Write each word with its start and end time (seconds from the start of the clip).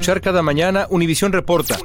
cada 0.00 0.42
mañana 0.42 0.86
Univisión 0.90 1.32
Reporta, 1.32 1.78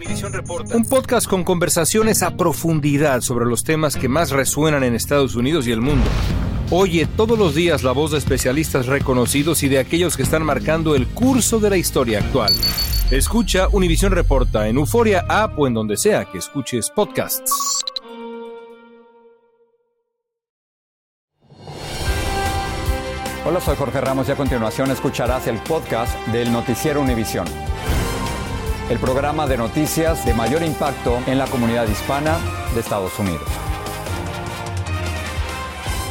un 0.73 0.86
podcast 0.86 1.28
con 1.28 1.44
conversaciones 1.44 2.23
a 2.23 2.36
profundidad 2.36 3.22
sobre 3.22 3.46
los 3.46 3.64
temas 3.64 3.98
que 3.98 4.10
más 4.10 4.32
resuenan 4.32 4.84
en 4.84 4.96
Estados 4.96 5.36
Unidos 5.36 5.68
y 5.68 5.72
el 5.72 5.82
mundo. 5.82 6.08
Oye 6.72 7.06
todos 7.06 7.38
los 7.38 7.54
días 7.54 7.84
la 7.84 7.92
voz 7.92 8.12
de 8.12 8.18
especialistas 8.18 8.88
reconocidos 8.88 9.62
y 9.62 9.70
de 9.70 9.78
aquellos 9.78 10.18
que 10.18 10.23
están 10.23 10.44
marcando 10.44 10.96
el 10.96 11.06
curso 11.08 11.59
de 11.59 11.70
la 11.70 11.78
historia 11.78 12.20
actual. 12.20 12.52
Escucha 13.12 13.68
Univisión 13.72 14.12
Reporta 14.12 14.68
en 14.68 14.78
Euforia 14.78 15.26
App 15.30 15.59
o 15.59 15.68
en 15.68 15.76
donde 15.76 15.95
sea 15.98 16.26
que 16.26 16.40
escuches 16.40 16.90
podcasts. 16.90 17.84
Hola, 23.45 23.62
soy 23.62 23.76
Jorge 23.76 24.02
Ramos 24.02 24.28
y 24.28 24.32
a 24.32 24.36
continuación 24.36 24.90
escucharás 24.90 25.45
el 25.45 25.59
podcast 25.59 26.18
del 26.30 26.52
Noticiero 26.52 27.02
Univisión. 27.02 27.45
El 28.88 28.99
programa 28.99 29.48
de 29.48 29.57
noticias 29.57 30.23
de 30.28 30.36
mayor 30.36 30.61
impacto 30.61 31.17
en 31.25 31.39
la 31.39 31.47
comunidad 31.47 31.88
hispana 31.88 32.38
de 32.75 32.81
Estados 32.81 33.17
Unidos. 33.17 33.50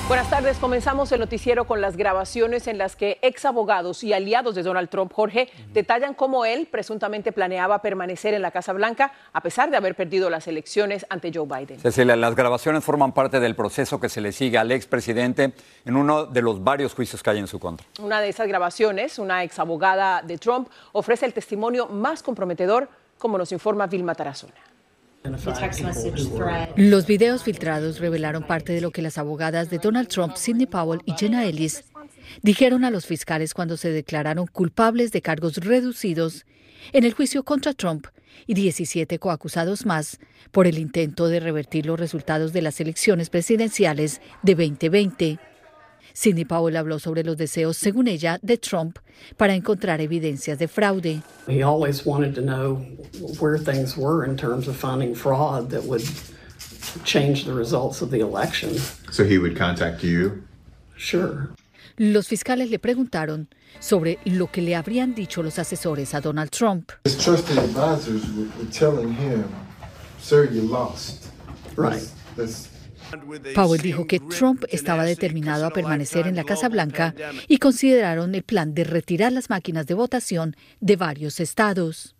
Buenas 0.07 0.29
tardes. 0.29 0.59
Comenzamos 0.59 1.11
el 1.13 1.21
noticiero 1.21 1.65
con 1.65 1.81
las 1.81 1.97
grabaciones 1.97 2.67
en 2.67 2.77
las 2.77 2.95
que 2.95 3.19
ex 3.23 3.47
abogados 3.47 4.05
y 4.05 4.13
aliados 4.13 4.55
de 4.55 4.63
Donald 4.63 4.91
Trump, 4.91 5.11
Jorge, 5.11 5.49
detallan 5.73 6.13
cómo 6.13 6.45
él 6.45 6.69
presuntamente 6.71 7.33
planeaba 7.33 7.81
permanecer 7.81 8.35
en 8.35 8.43
la 8.43 8.51
Casa 8.51 8.75
Blanca 8.75 9.13
a 9.33 9.41
pesar 9.41 9.71
de 9.71 9.79
haber 9.79 9.95
perdido 9.95 10.29
las 10.29 10.47
elecciones 10.47 11.07
ante 11.09 11.33
Joe 11.33 11.47
Biden. 11.47 11.81
Cecilia, 11.81 12.17
las 12.17 12.35
grabaciones 12.35 12.85
forman 12.85 13.13
parte 13.13 13.41
del 13.41 13.57
proceso 13.57 13.99
que 13.99 14.11
se 14.11 14.21
le 14.21 14.33
sigue 14.33 14.59
al 14.59 14.73
expresidente 14.73 15.55
en 15.87 15.97
uno 15.97 16.27
de 16.27 16.43
los 16.43 16.63
varios 16.63 16.93
juicios 16.93 17.23
que 17.23 17.31
hay 17.31 17.39
en 17.39 17.47
su 17.47 17.59
contra. 17.59 17.87
Una 17.99 18.21
de 18.21 18.29
esas 18.29 18.47
grabaciones, 18.47 19.19
una 19.19 19.43
ex 19.43 19.59
abogada 19.59 20.21
de 20.21 20.37
Trump, 20.37 20.69
ofrece 20.93 21.25
el 21.25 21.33
testimonio 21.33 21.87
más 21.87 22.23
comprometedor, 22.23 22.91
como 23.17 23.39
nos 23.39 23.53
informa 23.53 23.87
Vilma 23.87 24.15
Tarazona. 24.15 24.74
Los 26.77 27.07
videos 27.07 27.45
filtrados 27.45 27.99
revelaron 27.99 28.47
parte 28.47 28.75
de 28.75 28.83
lo 28.83 28.91
que 28.91 29.01
las 29.01 29.17
abogadas 29.17 29.71
de 29.71 29.79
Donald 29.79 30.09
Trump, 30.09 30.37
Sidney 30.37 30.67
Powell 30.67 31.01
y 31.07 31.15
Jenna 31.15 31.47
Ellis 31.47 31.85
dijeron 32.43 32.85
a 32.85 32.91
los 32.91 33.07
fiscales 33.07 33.55
cuando 33.55 33.79
se 33.79 33.91
declararon 33.91 34.47
culpables 34.47 35.13
de 35.13 35.23
cargos 35.23 35.57
reducidos 35.57 36.45
en 36.93 37.05
el 37.05 37.15
juicio 37.15 37.43
contra 37.43 37.73
Trump 37.73 38.07
y 38.47 38.53
17 38.53 39.19
coacusados 39.19 39.87
más 39.87 40.19
por 40.53 40.67
el 40.67 40.79
intento 40.79 41.29
de 41.29 41.41
revertir 41.41 41.87
los 41.87 41.99
resultados 41.99 42.53
de 42.53 42.61
las 42.61 42.79
elecciones 42.81 43.31
presidenciales 43.31 44.21
de 44.43 44.55
2020. 44.55 45.39
Cindy 46.17 46.45
Powell 46.45 46.77
habló 46.77 47.01
sobre 47.01 47.25
los 47.25 47.37
deseos, 47.37 47.77
según 47.77 48.07
ella, 48.07 48.39
de 48.41 48.57
Trump 48.57 48.99
para 49.37 49.55
encontrar 49.55 50.01
evidencias 50.01 50.59
de 50.59 50.69
fraude. 50.69 51.23
He 51.49 51.63
always 51.63 52.07
wanted 52.07 52.35
to 52.35 52.41
know 52.41 52.87
where 53.41 53.59
things 53.59 53.97
were 53.97 54.25
in 54.25 54.37
terms 54.37 54.69
of 54.69 54.77
finding 54.77 55.15
fraud 55.15 55.71
that 55.71 55.85
would 55.85 56.05
change 57.05 57.45
the 57.45 57.53
results 57.53 58.01
of 58.01 58.11
the 58.11 58.21
election. 58.21 58.77
So 59.11 59.25
he 59.25 59.39
would 59.39 59.57
contact 59.59 60.05
you? 60.05 60.45
Sure. 60.97 61.51
Los 61.97 62.29
fiscales 62.29 62.71
le 62.71 62.79
preguntaron 62.79 63.49
sobre 63.81 64.19
lo 64.25 64.49
que 64.51 64.63
le 64.63 64.75
habrían 64.77 65.15
dicho 65.15 65.43
los 65.43 65.59
asesores 65.59 66.15
a 66.15 66.21
Donald 66.21 66.51
Trump. 66.51 66.93
His 67.05 67.17
trusted 67.17 67.59
advisors 67.59 68.25
were, 68.35 68.49
were 68.59 68.71
telling 68.71 69.13
him, 69.15 69.45
"Sir, 70.21 70.49
you 70.51 70.63
lost." 70.63 71.29
Right. 71.77 72.03
That's, 72.37 72.69
Powell 73.55 73.81
dijo 73.81 74.07
que 74.07 74.21
Trump 74.21 74.65
estaba 74.71 75.05
determinado 75.05 75.67
a 75.67 75.71
permanecer 75.71 76.27
en 76.27 76.37
la 76.37 76.45
Casa 76.45 76.69
Blanca 76.69 77.15
y 77.49 77.59
consideraron 77.59 78.35
el 78.35 78.43
plan 78.43 78.75
de 78.75 78.85
retirar 78.85 79.33
las 79.33 79.51
máquinas 79.51 79.87
de 79.87 79.95
votación 79.95 80.57
de 80.81 80.97
varios 80.97 81.41
estados. 81.41 82.15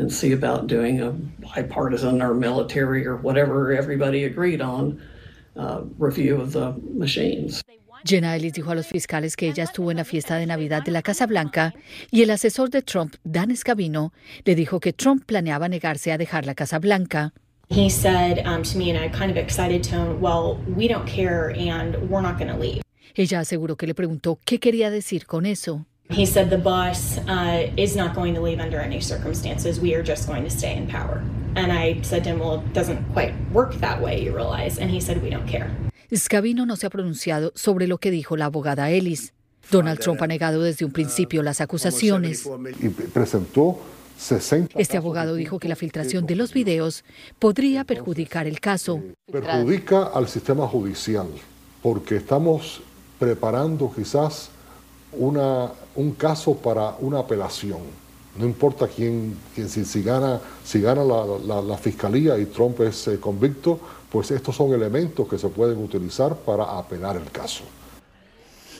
and 0.00 0.12
see 0.12 0.32
about 0.32 0.66
doing 0.66 1.02
a 1.02 1.12
bipartisan 1.12 2.22
or 2.22 2.34
military 2.34 3.06
or 3.06 3.16
whatever 3.16 3.72
everybody 3.72 4.24
agreed 4.24 4.60
on 4.60 5.00
uh, 5.56 5.82
review 5.98 6.40
of 6.40 6.52
the 6.52 6.72
machines. 6.94 7.62
Jenna 8.04 8.34
Ellis 8.34 8.54
dijo 8.54 8.70
a 8.70 8.74
los 8.74 8.86
fiscales 8.86 9.36
que 9.36 9.48
ella 9.48 9.64
estuvo 9.64 9.90
en 9.90 9.98
la 9.98 10.04
fiesta 10.04 10.36
de 10.36 10.46
Navidad 10.46 10.82
de 10.82 10.90
la 10.90 11.02
Casa 11.02 11.26
Blanca 11.26 11.74
y 12.10 12.22
el 12.22 12.30
asesor 12.30 12.70
de 12.70 12.82
Trump, 12.82 13.16
Dan 13.24 13.54
Scavino, 13.56 14.12
le 14.44 14.54
dijo 14.54 14.80
que 14.80 14.92
Trump 14.92 15.24
planeaba 15.26 15.68
negarse 15.68 16.12
a 16.12 16.18
dejar 16.18 16.46
la 16.46 16.54
Casa 16.54 16.78
Blanca. 16.78 17.32
He 17.68 17.88
said 17.88 18.44
um, 18.46 18.62
to 18.64 18.78
me 18.78 18.90
in 18.90 18.96
a 18.96 19.08
kind 19.10 19.30
of 19.30 19.36
excited 19.36 19.82
tone, 19.84 20.20
Well, 20.20 20.58
we 20.76 20.88
don't 20.88 21.06
care 21.06 21.50
and 21.50 21.96
we're 22.10 22.22
not 22.22 22.36
going 22.36 22.50
to 22.50 22.58
leave. 22.58 22.82
Ella 23.14 23.40
aseguró 23.40 23.76
que 23.76 23.86
le 23.86 23.94
preguntó 23.94 24.38
qué 24.44 24.58
quería 24.58 24.90
decir 24.90 25.26
con 25.26 25.46
eso. 25.46 25.86
He 26.10 26.26
said 26.26 26.50
the 26.50 26.58
bus 26.58 27.18
uh, 27.28 27.70
is 27.76 27.94
not 27.94 28.14
going 28.14 28.34
to 28.34 28.40
leave 28.40 28.58
under 28.58 28.80
any 28.80 29.00
circumstances. 29.00 29.78
We 29.78 29.94
are 29.94 30.02
just 30.02 30.26
going 30.26 30.42
to 30.42 30.50
stay 30.50 30.76
in 30.76 30.88
power. 30.88 31.22
And 31.54 31.70
I 31.70 32.00
said 32.02 32.24
to 32.24 32.30
him, 32.30 32.38
Well, 32.40 32.56
it 32.56 32.72
doesn't 32.72 33.12
quite 33.12 33.34
work 33.52 33.74
that 33.76 34.00
way, 34.00 34.20
you 34.20 34.34
realize. 34.34 34.78
And 34.78 34.90
he 34.90 35.00
said, 35.00 35.22
We 35.22 35.30
don't 35.30 35.46
care. 35.46 35.70
Scavino 36.14 36.66
no 36.66 36.76
se 36.76 36.86
ha 36.86 36.90
pronunciado 36.90 37.52
sobre 37.54 37.86
lo 37.86 37.98
que 37.98 38.10
dijo 38.10 38.36
la 38.36 38.46
abogada 38.46 38.90
Ellis. 38.90 39.32
Donald 39.70 40.00
Trump 40.00 40.20
ha 40.22 40.26
negado 40.26 40.62
desde 40.62 40.84
un 40.84 40.90
principio 40.92 41.42
las 41.42 41.60
acusaciones. 41.60 42.44
y 42.80 42.88
presentó 42.88 43.78
60 44.18 44.78
Este 44.78 44.96
abogado 44.96 45.34
dijo 45.34 45.58
que 45.58 45.68
la 45.68 45.76
filtración 45.76 46.26
de 46.26 46.34
los 46.36 46.52
videos 46.52 47.04
podría 47.38 47.84
perjudicar 47.84 48.46
el 48.46 48.60
caso. 48.60 49.00
perjudica 49.30 50.04
al 50.04 50.28
sistema 50.28 50.66
judicial 50.66 51.28
porque 51.82 52.16
estamos 52.16 52.82
preparando 53.18 53.92
quizás 53.94 54.50
una, 55.12 55.70
un 55.94 56.12
caso 56.12 56.54
para 56.56 56.96
una 57.00 57.20
apelación. 57.20 57.78
No 58.38 58.44
importa 58.46 58.86
quién, 58.88 59.36
quién 59.54 59.68
si, 59.68 59.84
si 59.84 60.02
gana, 60.02 60.40
si 60.64 60.80
gana 60.80 61.02
la, 61.04 61.24
la- 61.46 61.62
la 61.62 61.76
fiscalía 61.78 62.38
y 62.38 62.46
Trump 62.46 62.80
es 62.80 63.08
eh, 63.08 63.18
convicto, 63.18 63.80
pues 64.10 64.30
estos 64.30 64.56
son 64.56 64.72
elementos 64.72 65.28
que 65.28 65.38
se 65.38 65.48
pueden 65.48 65.82
utilizar 65.82 66.36
para 66.36 66.78
apelar 66.78 67.16
el 67.16 67.30
caso. 67.30 67.64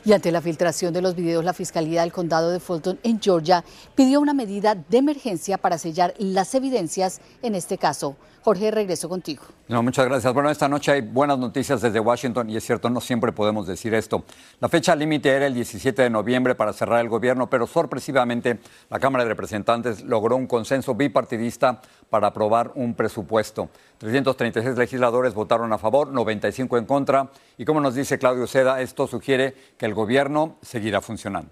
Y 0.05 0.13
ante 0.13 0.33
la 0.33 0.41
filtración 0.41 0.93
de 0.93 1.03
los 1.03 1.15
videos, 1.15 1.45
la 1.45 1.53
Fiscalía 1.53 2.03
del 2.03 2.13
Condado 2.13 2.51
de 2.51 2.61
Fulton 2.61 2.99
en 3.03 3.21
Georgia 3.21 3.65
pidió 3.95 4.21
una 4.21 4.35
medida 4.35 4.75
de 4.75 4.99
emergencia 4.99 5.59
para 5.59 5.79
sellar 5.79 6.15
las 6.19 6.55
evidencias 6.55 7.21
en 7.43 7.55
este 7.55 7.79
caso. 7.79 8.17
Jorge, 8.43 8.71
regreso 8.71 9.07
contigo. 9.09 9.43
No, 9.69 9.83
muchas 9.83 10.07
gracias. 10.07 10.33
Bueno, 10.33 10.51
esta 10.51 10.67
noche 10.67 10.93
hay 10.93 11.03
buenas 11.03 11.39
noticias 11.39 11.83
desde 11.83 12.01
Washington 12.01 12.49
y 12.49 12.57
es 12.57 12.65
cierto, 12.65 12.89
no 12.89 13.01
siempre 13.01 13.33
podemos 13.33 13.67
decir 13.67 13.93
esto. 13.93 14.25
La 14.61 14.69
fecha 14.71 14.97
límite 14.97 15.29
era 15.29 15.47
el 15.47 15.53
17 15.53 16.03
de 16.03 16.11
noviembre 16.11 16.55
para 16.55 16.73
cerrar 16.73 17.01
el 17.01 17.11
gobierno, 17.11 17.51
pero 17.51 17.67
sorpresivamente 17.67 18.59
la 18.89 18.99
Cámara 18.99 19.25
de 19.25 19.31
Representantes 19.31 20.03
logró 20.03 20.37
un 20.37 20.47
consenso 20.47 20.95
bipartidista 20.95 21.83
para 22.09 22.29
aprobar 22.29 22.73
un 22.77 22.95
presupuesto. 22.95 23.69
336 23.99 24.77
legisladores 24.77 25.35
votaron 25.35 25.71
a 25.75 25.79
favor, 25.79 26.09
95 26.09 26.79
en 26.79 26.87
contra 26.87 27.31
y 27.59 27.67
como 27.67 27.81
nos 27.81 27.95
dice 27.95 28.19
Claudio 28.19 28.47
Seda, 28.47 28.81
esto 28.81 29.07
sugiere 29.07 29.55
que 29.77 29.85
el 29.85 29.90
gobierno 29.95 30.57
seguirá 30.63 31.01
funcionando. 31.01 31.51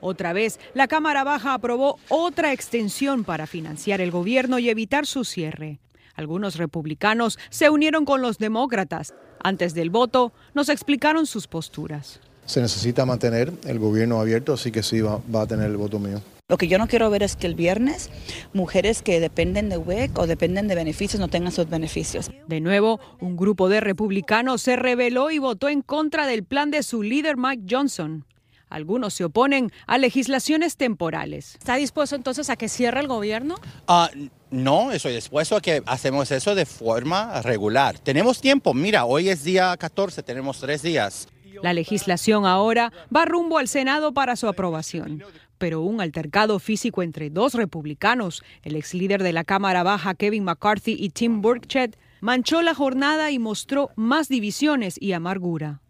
Otra 0.00 0.32
vez, 0.32 0.58
la 0.74 0.88
Cámara 0.88 1.22
Baja 1.22 1.54
aprobó 1.54 1.98
otra 2.08 2.52
extensión 2.52 3.22
para 3.22 3.46
financiar 3.46 4.00
el 4.00 4.10
gobierno 4.10 4.58
y 4.58 4.68
evitar 4.68 5.06
su 5.06 5.24
cierre. 5.24 5.78
Algunos 6.14 6.56
republicanos 6.56 7.38
se 7.50 7.70
unieron 7.70 8.04
con 8.04 8.20
los 8.20 8.38
demócratas. 8.38 9.14
Antes 9.42 9.74
del 9.74 9.90
voto, 9.90 10.32
nos 10.54 10.68
explicaron 10.68 11.26
sus 11.26 11.46
posturas. 11.46 12.20
Se 12.46 12.60
necesita 12.60 13.06
mantener 13.06 13.52
el 13.64 13.78
gobierno 13.78 14.20
abierto, 14.20 14.52
así 14.52 14.72
que 14.72 14.82
sí 14.82 15.00
va, 15.00 15.20
va 15.32 15.42
a 15.42 15.46
tener 15.46 15.70
el 15.70 15.76
voto 15.76 16.00
mío. 16.00 16.20
Lo 16.48 16.58
que 16.58 16.68
yo 16.68 16.76
no 16.76 16.88
quiero 16.88 17.08
ver 17.08 17.22
es 17.22 17.36
que 17.36 17.46
el 17.46 17.54
viernes 17.54 18.10
mujeres 18.52 19.00
que 19.02 19.20
dependen 19.20 19.68
de 19.68 19.78
WIC 19.78 20.18
o 20.18 20.26
dependen 20.26 20.68
de 20.68 20.74
beneficios 20.74 21.20
no 21.20 21.28
tengan 21.28 21.52
sus 21.52 21.68
beneficios. 21.68 22.30
De 22.46 22.60
nuevo, 22.60 23.00
un 23.20 23.36
grupo 23.36 23.68
de 23.68 23.80
republicanos 23.80 24.60
se 24.62 24.76
rebeló 24.76 25.30
y 25.30 25.38
votó 25.38 25.68
en 25.68 25.82
contra 25.82 26.26
del 26.26 26.44
plan 26.44 26.70
de 26.70 26.82
su 26.82 27.02
líder 27.02 27.36
Mike 27.36 27.64
Johnson. 27.70 28.26
Algunos 28.68 29.14
se 29.14 29.24
oponen 29.24 29.70
a 29.86 29.98
legislaciones 29.98 30.76
temporales. 30.76 31.56
¿Está 31.56 31.76
dispuesto 31.76 32.16
entonces 32.16 32.48
a 32.50 32.56
que 32.56 32.68
cierre 32.68 33.00
el 33.00 33.06
gobierno? 33.06 33.54
Ah, 33.86 34.10
no, 34.50 34.92
estoy 34.92 35.14
dispuesto 35.14 35.56
a 35.56 35.60
que 35.60 35.82
hacemos 35.86 36.30
eso 36.30 36.54
de 36.54 36.66
forma 36.66 37.40
regular. 37.42 37.98
Tenemos 37.98 38.40
tiempo, 38.40 38.74
mira, 38.74 39.04
hoy 39.04 39.28
es 39.28 39.44
día 39.44 39.76
14, 39.76 40.22
tenemos 40.22 40.58
tres 40.58 40.82
días. 40.82 41.28
La 41.62 41.72
legislación 41.72 42.46
ahora 42.46 42.92
va 43.14 43.24
rumbo 43.26 43.58
al 43.58 43.68
Senado 43.68 44.12
para 44.12 44.36
su 44.36 44.48
aprobación. 44.48 45.22
Pero 45.62 45.80
un 45.80 46.00
altercado 46.00 46.58
físico 46.58 47.04
entre 47.04 47.30
dos 47.30 47.54
republicanos, 47.54 48.42
el 48.64 48.74
ex 48.74 48.94
líder 48.94 49.22
de 49.22 49.32
la 49.32 49.44
Cámara 49.44 49.84
Baja 49.84 50.16
Kevin 50.16 50.42
McCarthy 50.42 50.96
y 50.98 51.10
Tim 51.10 51.40
Burchett, 51.40 51.96
manchó 52.20 52.62
la 52.62 52.74
jornada 52.74 53.30
y 53.30 53.38
mostró 53.38 53.90
más 53.94 54.28
divisiones 54.28 55.00
y 55.00 55.12
amargura. 55.12 55.80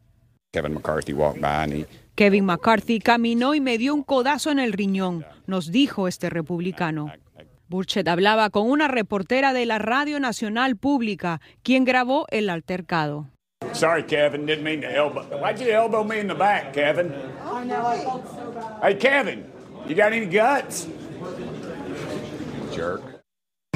Kevin 0.53 0.75
McCarthy 0.75 1.15
walked 1.15 1.41
by 1.41 1.65
and 1.65 1.73
he 1.73 1.87
Kevin 2.17 2.45
McCarthy 2.45 2.99
caminó 2.99 3.55
y 3.55 3.63
me 3.63 3.79
dio 3.79 3.95
un 3.95 4.03
codazo 4.03 4.51
en 4.51 4.59
el 4.59 4.75
riñón, 4.75 5.25
nos 5.47 5.73
dijo 5.73 6.07
este 6.07 6.29
republicano. 6.29 7.11
Burchett 7.69 8.09
hablaba 8.09 8.51
con 8.51 8.71
una 8.71 8.89
reportera 8.89 9.55
de 9.55 9.65
la 9.65 9.79
Radio 9.79 10.21
Nacional 10.21 10.77
Pública, 10.77 11.41
quien 11.63 11.87
grabó 11.87 12.27
el 12.29 12.51
altercado. 12.51 13.31
Sorry, 13.73 14.05
Kevin, 14.05 14.45
didn't 14.45 14.65
mean 14.65 14.83
to 14.83 14.89
elbow. 14.89 15.23
Why'd 15.41 15.59
you 15.61 15.71
elbow 15.71 16.05
me 16.05 16.21
in 16.21 16.29
the 16.29 16.35
back, 16.35 16.75
Kevin? 16.75 17.11
Hey, 18.83 18.97
Kevin, 18.97 19.52
you 19.89 19.95
got 19.95 20.13
any 20.13 20.27
guts? 20.27 20.89
jerk. 22.75 23.03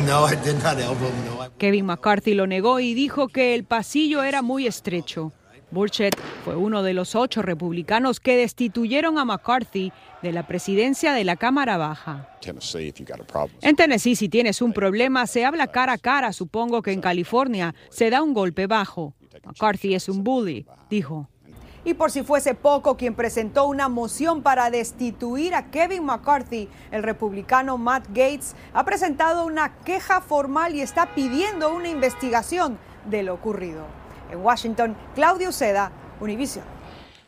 No, 0.07 0.25
I 0.25 0.37
did 0.37 0.63
not 0.63 0.79
elbow 0.79 1.07
him. 1.09 1.25
No, 1.27 1.43
I- 1.45 1.49
Kevin 1.59 1.87
McCarthy 1.87 2.35
lo 2.35 2.47
negó 2.47 2.81
y 2.81 2.95
dijo 2.95 3.29
que 3.29 3.55
el 3.55 3.65
pasillo 3.65 4.23
era 4.23 4.43
muy 4.43 4.67
estrecho. 4.67 5.33
Burchett 5.73 6.17
fue 6.45 6.55
uno 6.55 6.83
de 6.85 6.95
los 6.95 7.17
ocho 7.17 7.43
republicanos 7.43 8.21
que 8.21 8.37
destituyeron 8.37 9.19
a 9.19 9.25
McCarthy 9.25 9.93
de 10.23 10.31
la 10.33 10.47
presidencia 10.47 11.13
de 11.13 11.25
la 11.25 11.35
Cámara 11.37 11.77
Baja. 11.77 12.29
Tennessee, 12.41 12.87
if 12.89 12.99
you 13.01 13.05
got 13.05 13.21
a 13.21 13.25
problem. 13.25 13.59
En 13.63 13.75
Tennessee, 13.75 14.15
si 14.15 14.29
tienes 14.29 14.63
un 14.63 14.73
problema, 14.73 15.27
se 15.27 15.45
habla 15.45 15.67
cara 15.67 15.95
a 15.95 15.99
cara. 15.99 16.33
Supongo 16.33 16.83
que 16.83 16.93
en 16.93 17.01
California 17.01 17.75
se 17.91 18.11
da 18.11 18.23
un 18.23 18.33
golpe 18.33 18.69
bajo. 18.69 19.15
McCarthy 19.45 19.95
es 19.97 20.09
un 20.09 20.23
bully, 20.23 20.67
dijo. 20.89 21.29
Y 21.87 21.95
por 21.95 22.11
si 22.11 22.25
fuese 22.25 22.55
poco, 22.55 22.97
quien 22.97 23.15
presentó 23.15 23.69
una 23.69 23.89
moción 23.89 24.43
para 24.43 24.71
destituir 24.71 25.55
a 25.55 25.71
Kevin 25.71 26.05
McCarthy, 26.05 26.69
el 26.91 27.05
republicano 27.05 27.79
Matt 27.79 28.09
Gates, 28.09 28.57
ha 28.75 28.85
presentado 28.85 29.47
una 29.47 29.73
queja 29.85 30.21
formal 30.21 30.75
y 30.75 30.81
está 30.81 31.15
pidiendo 31.15 31.73
una 31.73 31.89
investigación 31.89 32.77
de 33.05 33.23
lo 33.23 33.35
ocurrido. 33.35 33.85
En 34.33 34.41
Washington, 34.41 34.97
Claudio 35.15 35.53
Seda, 35.53 35.93
Univision. 36.19 36.76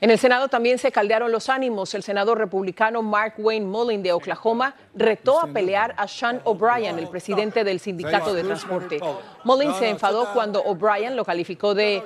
En 0.00 0.10
el 0.10 0.18
Senado 0.18 0.46
también 0.46 0.78
se 0.78 0.92
caldearon 0.92 1.32
los 1.32 1.48
ánimos. 1.48 1.92
El 1.92 2.04
senador 2.04 2.38
republicano 2.38 3.02
Mark 3.02 3.34
Wayne 3.38 3.66
Mullin 3.66 4.00
de 4.00 4.12
Oklahoma 4.12 4.76
retó 4.94 5.40
a 5.40 5.48
pelear 5.48 5.92
a 5.96 6.06
Sean 6.06 6.40
O'Brien, 6.44 7.00
el 7.00 7.08
presidente 7.08 7.64
del 7.64 7.80
sindicato 7.80 8.32
de 8.32 8.44
transporte. 8.44 9.00
Mullin 9.42 9.74
se 9.74 9.88
enfadó 9.88 10.32
cuando 10.32 10.62
O'Brien 10.62 11.16
lo 11.16 11.24
calificó 11.24 11.74
de, 11.74 12.02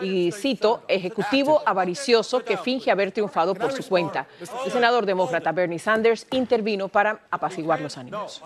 y 0.00 0.32
cito, 0.32 0.84
ejecutivo 0.88 1.62
avaricioso 1.66 2.42
que 2.42 2.56
finge 2.56 2.90
haber 2.90 3.12
triunfado 3.12 3.54
por 3.54 3.72
su 3.72 3.86
cuenta. 3.86 4.26
El 4.64 4.72
senador 4.72 5.04
demócrata 5.04 5.52
Bernie 5.52 5.78
Sanders 5.78 6.26
intervino 6.30 6.88
para 6.88 7.20
apaciguar 7.30 7.78
los 7.80 7.98
ánimos. 7.98 8.42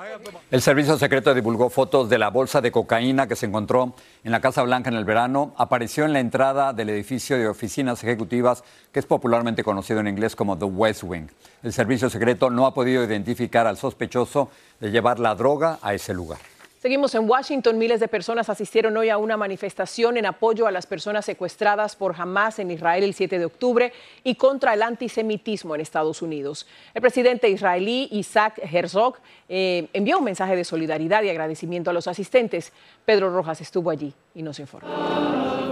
El 0.50 0.61
servicio 0.61 0.99
secreto 0.99 1.33
divulgó 1.35 1.71
fotos 1.71 2.09
de 2.09 2.19
la 2.19 2.31
bolsa 2.31 2.61
de 2.61 2.73
cocaína 2.73 3.29
que 3.29 3.37
se 3.37 3.47
encontró 3.47 3.95
en 4.25 4.33
la 4.33 4.41
Casa 4.41 4.62
Blanca 4.62 4.91
en 4.91 4.97
el 4.97 5.05
verano. 5.05 5.55
Apareció 5.56 6.05
en 6.05 6.12
la 6.12 6.21
entrada 6.21 6.73
del 6.73 6.91
edificio 6.91 7.39
de 7.39 7.47
oficinas 7.47 8.03
ejecutivas 8.03 8.65
que 8.93 9.00
es 9.00 9.06
popularmente 9.06 9.62
conocido 9.64 10.00
en 10.00 10.08
inglés 10.08 10.35
como 10.35 10.58
The 10.58 10.64
West 10.64 11.02
Wing. 11.02 11.29
El 11.62 11.73
servicio 11.73 12.08
secreto 12.11 12.50
no 12.50 12.67
ha 12.67 12.75
podido 12.75 13.05
identificar 13.05 13.67
al 13.67 13.76
sospechoso 13.76 14.50
de 14.81 14.90
llevar 14.90 15.19
la 15.19 15.35
droga 15.35 15.79
a 15.82 15.94
ese 15.94 16.14
lugar. 16.14 16.38
Seguimos 16.81 17.12
en 17.17 17.29
Washington. 17.29 17.76
Miles 17.76 17.99
de 17.99 18.06
personas 18.06 18.49
asistieron 18.49 18.96
hoy 18.96 19.08
a 19.08 19.19
una 19.19 19.37
manifestación 19.37 20.17
en 20.17 20.26
apoyo 20.26 20.69
a 20.69 20.70
las 20.70 20.87
personas 20.87 21.25
secuestradas 21.25 21.96
por 21.96 22.14
Hamas 22.17 22.61
en 22.61 22.70
Israel 22.70 23.02
el 23.02 23.14
7 23.14 23.40
de 23.40 23.44
octubre 23.44 23.93
y 24.23 24.37
contra 24.37 24.75
el 24.75 24.82
antisemitismo 24.82 25.75
en 25.75 25.81
Estados 25.81 26.23
Unidos. 26.23 26.69
El 26.94 27.02
presidente 27.02 27.49
israelí 27.49 28.08
Isaac 28.12 28.61
Herzog 28.62 29.17
eh, 29.49 29.88
envió 29.93 30.19
un 30.19 30.25
mensaje 30.25 30.55
de 30.55 30.64
solidaridad 30.64 31.25
y 31.25 31.31
agradecimiento 31.31 31.90
a 31.90 31.93
los 31.93 32.06
asistentes. 32.06 32.73
Pedro 33.05 33.35
Rojas 33.35 33.61
estuvo 33.61 33.90
allí 33.90 34.14
y 34.37 34.43
nos 34.43 34.61
informa. 34.61 35.68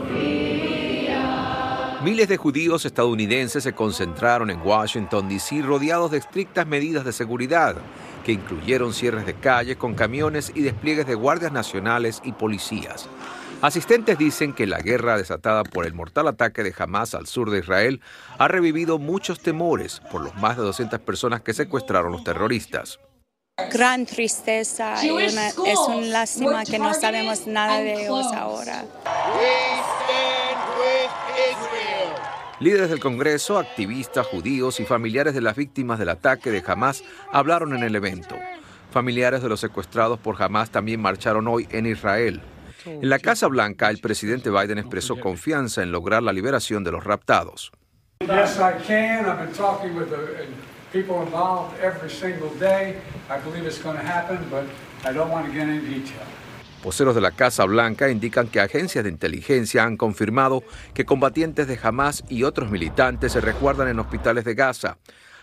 Miles 2.06 2.28
de 2.28 2.36
judíos 2.36 2.84
estadounidenses 2.84 3.64
se 3.64 3.72
concentraron 3.72 4.48
en 4.50 4.60
Washington, 4.64 5.28
D.C. 5.28 5.60
rodeados 5.62 6.12
de 6.12 6.18
estrictas 6.18 6.64
medidas 6.64 7.04
de 7.04 7.12
seguridad, 7.12 7.74
que 8.24 8.30
incluyeron 8.30 8.94
cierres 8.94 9.26
de 9.26 9.34
calles 9.34 9.76
con 9.76 9.94
camiones 9.96 10.52
y 10.54 10.60
despliegues 10.60 11.08
de 11.08 11.16
guardias 11.16 11.50
nacionales 11.50 12.20
y 12.22 12.30
policías. 12.30 13.08
Asistentes 13.60 14.18
dicen 14.18 14.52
que 14.52 14.68
la 14.68 14.78
guerra 14.78 15.16
desatada 15.18 15.64
por 15.64 15.84
el 15.84 15.94
mortal 15.94 16.28
ataque 16.28 16.62
de 16.62 16.72
Hamas 16.78 17.12
al 17.16 17.26
sur 17.26 17.50
de 17.50 17.58
Israel 17.58 18.00
ha 18.38 18.46
revivido 18.46 19.00
muchos 19.00 19.40
temores 19.40 19.98
por 20.12 20.20
los 20.20 20.32
más 20.36 20.56
de 20.56 20.62
200 20.62 21.00
personas 21.00 21.40
que 21.40 21.54
secuestraron 21.54 22.12
los 22.12 22.22
terroristas. 22.22 23.00
Gran 23.72 24.06
tristeza 24.06 25.04
y 25.04 25.10
una- 25.10 25.48
es 25.48 25.56
una 25.88 26.06
lástima 26.06 26.64
que 26.64 26.78
no 26.78 26.94
sabemos 26.94 27.48
nada 27.48 27.78
de 27.80 28.04
ellos 28.04 28.26
ahora. 28.32 28.84
Líderes 32.58 32.88
del 32.88 33.00
Congreso, 33.00 33.58
activistas 33.58 34.26
judíos 34.26 34.80
y 34.80 34.86
familiares 34.86 35.34
de 35.34 35.42
las 35.42 35.56
víctimas 35.56 35.98
del 35.98 36.08
ataque 36.08 36.50
de 36.50 36.64
Hamas 36.66 37.04
hablaron 37.30 37.76
en 37.76 37.82
el 37.82 37.94
evento. 37.94 38.34
Familiares 38.90 39.42
de 39.42 39.50
los 39.50 39.60
secuestrados 39.60 40.18
por 40.18 40.42
Hamas 40.42 40.70
también 40.70 41.02
marcharon 41.02 41.48
hoy 41.48 41.68
en 41.70 41.84
Israel. 41.84 42.40
En 42.86 43.10
la 43.10 43.18
Casa 43.18 43.46
Blanca, 43.48 43.90
el 43.90 43.98
presidente 43.98 44.48
Biden 44.48 44.78
expresó 44.78 45.20
confianza 45.20 45.82
en 45.82 45.92
lograr 45.92 46.22
la 46.22 46.32
liberación 46.32 46.82
de 46.82 46.92
los 46.92 47.04
raptados. 47.04 47.72
I 55.04 55.12
don't 55.12 55.30
want 55.30 55.46
to 55.46 55.52
get 55.52 55.68
into 55.68 55.88
detail. 55.88 56.26
Voceros 56.86 57.16
de 57.16 57.20
la 57.20 57.32
Casa 57.32 57.64
Blanca 57.64 58.08
indican 58.10 58.46
que 58.46 58.60
agencias 58.60 59.02
de 59.02 59.10
inteligencia 59.10 59.82
han 59.82 59.96
confirmado 59.96 60.62
que 60.94 61.04
combatientes 61.04 61.66
de 61.66 61.76
Hamas 61.82 62.22
y 62.28 62.44
otros 62.44 62.70
militantes 62.70 63.32
se 63.32 63.40
resguardan 63.40 63.88
en 63.88 63.98
hospitales 63.98 64.44
de 64.44 64.54
Gaza, 64.54 64.96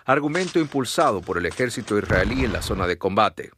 argumento 0.06 0.58
impulsado 0.58 1.20
por 1.20 1.38
el 1.38 1.46
ejército 1.46 1.98
israelí 1.98 2.46
en 2.46 2.54
la 2.54 2.62
zona 2.62 2.88
de 2.88 2.98
combate. 2.98 3.52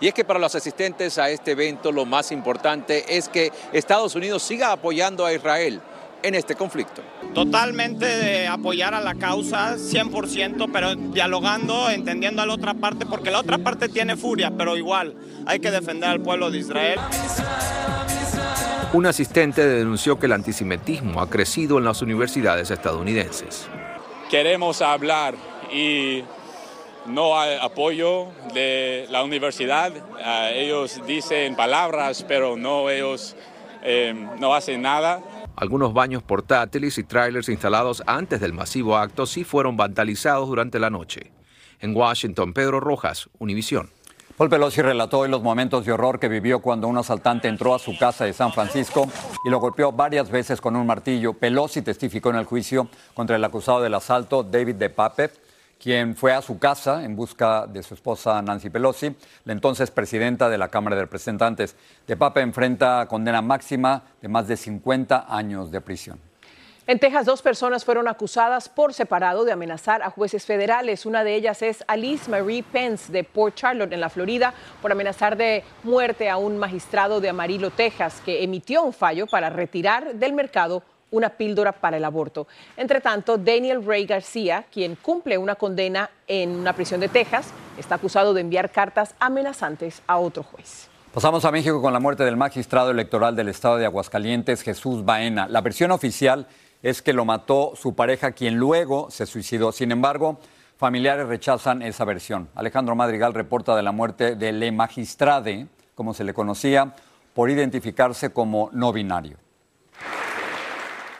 Y 0.00 0.08
es 0.08 0.14
que 0.14 0.24
para 0.24 0.38
los 0.38 0.54
asistentes 0.54 1.18
a 1.18 1.28
este 1.28 1.50
evento 1.50 1.92
lo 1.92 2.06
más 2.06 2.32
importante 2.32 3.18
es 3.18 3.28
que 3.28 3.52
Estados 3.74 4.14
Unidos 4.14 4.42
siga 4.42 4.72
apoyando 4.72 5.26
a 5.26 5.34
Israel 5.34 5.82
en 6.22 6.34
este 6.34 6.54
conflicto. 6.54 7.02
Totalmente 7.34 8.06
de 8.06 8.46
apoyar 8.46 8.94
a 8.94 9.00
la 9.00 9.14
causa, 9.14 9.76
100%, 9.76 10.70
pero 10.72 10.94
dialogando, 10.94 11.90
entendiendo 11.90 12.42
a 12.42 12.46
la 12.46 12.54
otra 12.54 12.74
parte, 12.74 13.06
porque 13.06 13.30
la 13.30 13.40
otra 13.40 13.58
parte 13.58 13.88
tiene 13.88 14.16
furia, 14.16 14.52
pero 14.56 14.76
igual 14.76 15.14
hay 15.46 15.60
que 15.60 15.70
defender 15.70 16.10
al 16.10 16.20
pueblo 16.20 16.50
de 16.50 16.58
Israel. 16.58 16.98
Un 18.92 19.06
asistente 19.06 19.66
denunció 19.66 20.18
que 20.18 20.26
el 20.26 20.32
antisemitismo 20.32 21.20
ha 21.20 21.28
crecido 21.28 21.78
en 21.78 21.84
las 21.84 22.00
universidades 22.02 22.70
estadounidenses. 22.70 23.68
queremos 24.30 24.82
hablar 24.82 25.34
y 25.72 26.22
no 27.06 27.38
hay 27.38 27.58
apoyo 27.60 28.28
de 28.54 29.06
la 29.10 29.22
universidad. 29.22 29.92
Ah, 30.22 30.50
ellos 30.52 31.00
dicen 31.06 31.56
palabras, 31.56 32.24
pero 32.26 32.56
no 32.56 32.90
ellos 32.90 33.36
eh, 33.82 34.14
no 34.38 34.54
hacen 34.54 34.82
nada. 34.82 35.20
Algunos 35.60 35.92
baños 35.92 36.22
portátiles 36.22 36.98
y 36.98 37.02
trailers 37.02 37.48
instalados 37.48 38.04
antes 38.06 38.40
del 38.40 38.52
masivo 38.52 38.96
acto 38.96 39.26
sí 39.26 39.42
fueron 39.42 39.76
vandalizados 39.76 40.46
durante 40.46 40.78
la 40.78 40.88
noche. 40.88 41.32
En 41.80 41.96
Washington, 41.96 42.52
Pedro 42.52 42.78
Rojas, 42.78 43.28
Univisión. 43.40 43.90
Paul 44.36 44.50
Pelosi 44.50 44.82
relató 44.82 45.18
hoy 45.18 45.28
los 45.28 45.42
momentos 45.42 45.84
de 45.84 45.90
horror 45.90 46.20
que 46.20 46.28
vivió 46.28 46.60
cuando 46.60 46.86
un 46.86 46.96
asaltante 46.96 47.48
entró 47.48 47.74
a 47.74 47.80
su 47.80 47.98
casa 47.98 48.24
de 48.24 48.34
San 48.34 48.52
Francisco 48.52 49.08
y 49.44 49.50
lo 49.50 49.58
golpeó 49.58 49.90
varias 49.90 50.30
veces 50.30 50.60
con 50.60 50.76
un 50.76 50.86
martillo. 50.86 51.32
Pelosi 51.32 51.82
testificó 51.82 52.30
en 52.30 52.36
el 52.36 52.44
juicio 52.44 52.88
contra 53.14 53.34
el 53.34 53.42
acusado 53.42 53.80
del 53.80 53.94
asalto, 53.94 54.44
David 54.44 54.76
DePape, 54.76 55.32
quien 55.78 56.16
fue 56.16 56.32
a 56.32 56.42
su 56.42 56.58
casa 56.58 57.04
en 57.04 57.14
busca 57.14 57.66
de 57.66 57.82
su 57.82 57.94
esposa 57.94 58.42
Nancy 58.42 58.70
Pelosi, 58.70 59.14
la 59.44 59.52
entonces 59.52 59.90
presidenta 59.90 60.48
de 60.48 60.58
la 60.58 60.68
Cámara 60.68 60.96
de 60.96 61.02
Representantes. 61.02 61.76
DePape 62.06 62.40
enfrenta 62.40 63.06
condena 63.08 63.40
máxima 63.40 64.02
de 64.20 64.28
más 64.28 64.48
de 64.48 64.56
50 64.56 65.26
años 65.28 65.70
de 65.70 65.80
prisión. 65.80 66.18
En 66.88 66.98
Texas, 66.98 67.26
dos 67.26 67.42
personas 67.42 67.84
fueron 67.84 68.08
acusadas 68.08 68.70
por 68.70 68.94
separado 68.94 69.44
de 69.44 69.52
amenazar 69.52 70.02
a 70.02 70.08
jueces 70.08 70.46
federales. 70.46 71.04
Una 71.04 71.22
de 71.22 71.34
ellas 71.34 71.60
es 71.60 71.84
Alice 71.86 72.30
Marie 72.30 72.62
Pence 72.62 73.12
de 73.12 73.24
Port 73.24 73.54
Charlotte, 73.56 73.92
en 73.92 74.00
la 74.00 74.08
Florida, 74.08 74.54
por 74.80 74.90
amenazar 74.90 75.36
de 75.36 75.64
muerte 75.82 76.30
a 76.30 76.38
un 76.38 76.56
magistrado 76.56 77.20
de 77.20 77.28
Amarillo, 77.28 77.70
Texas, 77.70 78.22
que 78.24 78.42
emitió 78.42 78.82
un 78.82 78.94
fallo 78.94 79.26
para 79.26 79.50
retirar 79.50 80.14
del 80.14 80.32
mercado 80.32 80.82
una 81.10 81.30
píldora 81.30 81.72
para 81.72 81.96
el 81.96 82.04
aborto. 82.04 82.46
Entre 82.76 83.00
tanto, 83.00 83.38
Daniel 83.38 83.84
Ray 83.84 84.06
García, 84.06 84.66
quien 84.72 84.96
cumple 84.96 85.38
una 85.38 85.54
condena 85.54 86.10
en 86.26 86.50
una 86.50 86.72
prisión 86.72 87.00
de 87.00 87.08
Texas, 87.08 87.48
está 87.78 87.96
acusado 87.96 88.34
de 88.34 88.40
enviar 88.40 88.70
cartas 88.70 89.14
amenazantes 89.18 90.02
a 90.06 90.18
otro 90.18 90.42
juez. 90.42 90.88
Pasamos 91.12 91.44
a 91.44 91.50
México 91.50 91.80
con 91.80 91.92
la 91.92 92.00
muerte 92.00 92.24
del 92.24 92.36
magistrado 92.36 92.90
electoral 92.90 93.34
del 93.34 93.48
estado 93.48 93.78
de 93.78 93.86
Aguascalientes, 93.86 94.62
Jesús 94.62 95.04
Baena. 95.04 95.48
La 95.48 95.62
versión 95.62 95.90
oficial 95.90 96.46
es 96.82 97.02
que 97.02 97.12
lo 97.12 97.24
mató 97.24 97.72
su 97.74 97.94
pareja, 97.94 98.32
quien 98.32 98.56
luego 98.56 99.10
se 99.10 99.26
suicidó. 99.26 99.72
Sin 99.72 99.90
embargo, 99.90 100.38
familiares 100.76 101.26
rechazan 101.26 101.82
esa 101.82 102.04
versión. 102.04 102.48
Alejandro 102.54 102.94
Madrigal 102.94 103.34
reporta 103.34 103.74
de 103.74 103.82
la 103.82 103.90
muerte 103.90 104.36
de 104.36 104.52
Le 104.52 104.70
Magistrade, 104.70 105.66
como 105.94 106.14
se 106.14 106.24
le 106.24 106.34
conocía, 106.34 106.94
por 107.34 107.50
identificarse 107.50 108.30
como 108.30 108.70
no 108.72 108.92
binario. 108.92 109.38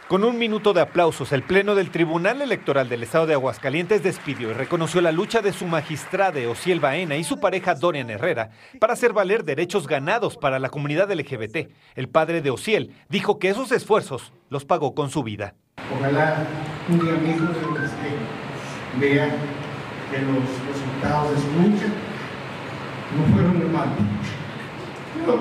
Con 0.09 0.25
un 0.25 0.39
minuto 0.39 0.73
de 0.73 0.81
aplausos, 0.81 1.33
el 1.33 1.43
Pleno 1.43 1.75
del 1.75 1.91
Tribunal 1.91 2.41
Electoral 2.41 2.89
del 2.89 3.03
Estado 3.03 3.27
de 3.27 3.35
Aguascalientes 3.35 4.03
despidió 4.03 4.49
y 4.49 4.55
reconoció 4.55 5.03
la 5.03 5.13
lucha 5.13 5.43
de 5.43 5.53
su 5.53 5.67
magistrade 5.67 6.47
Ociel 6.47 6.81
Baena 6.81 7.17
y 7.17 7.25
su 7.25 7.41
pareja 7.41 7.75
Dorian 7.75 8.09
Herrera 8.09 8.49
para 8.81 8.95
hacer 8.95 9.13
valer 9.13 9.45
derechos 9.45 9.87
ganados 9.87 10.39
para 10.39 10.59
la 10.61 10.71
comunidad 10.71 11.13
LGBT. 11.13 11.71
El 11.95 12.09
padre 12.09 12.41
de 12.41 12.49
Ociel 12.49 12.95
dijo 13.11 13.39
que 13.39 13.51
esos 13.51 13.71
esfuerzos 13.71 14.33
los 14.49 14.65
pagó 14.65 14.95
con 14.95 15.11
su 15.11 15.23
vida. 15.23 15.57
Ojalá 15.95 16.39
un 16.89 17.01
día 17.01 17.13
mi 17.13 17.29
hijo 17.29 17.45
este, 17.77 18.17
vea 18.99 19.29
que 20.11 20.23
los 20.23 20.43
resultados 20.73 21.33
de 21.33 21.37
su 21.43 21.49
lucha 21.69 21.87
no 23.15 23.35
fueron. 23.35 23.59
No, 25.27 25.35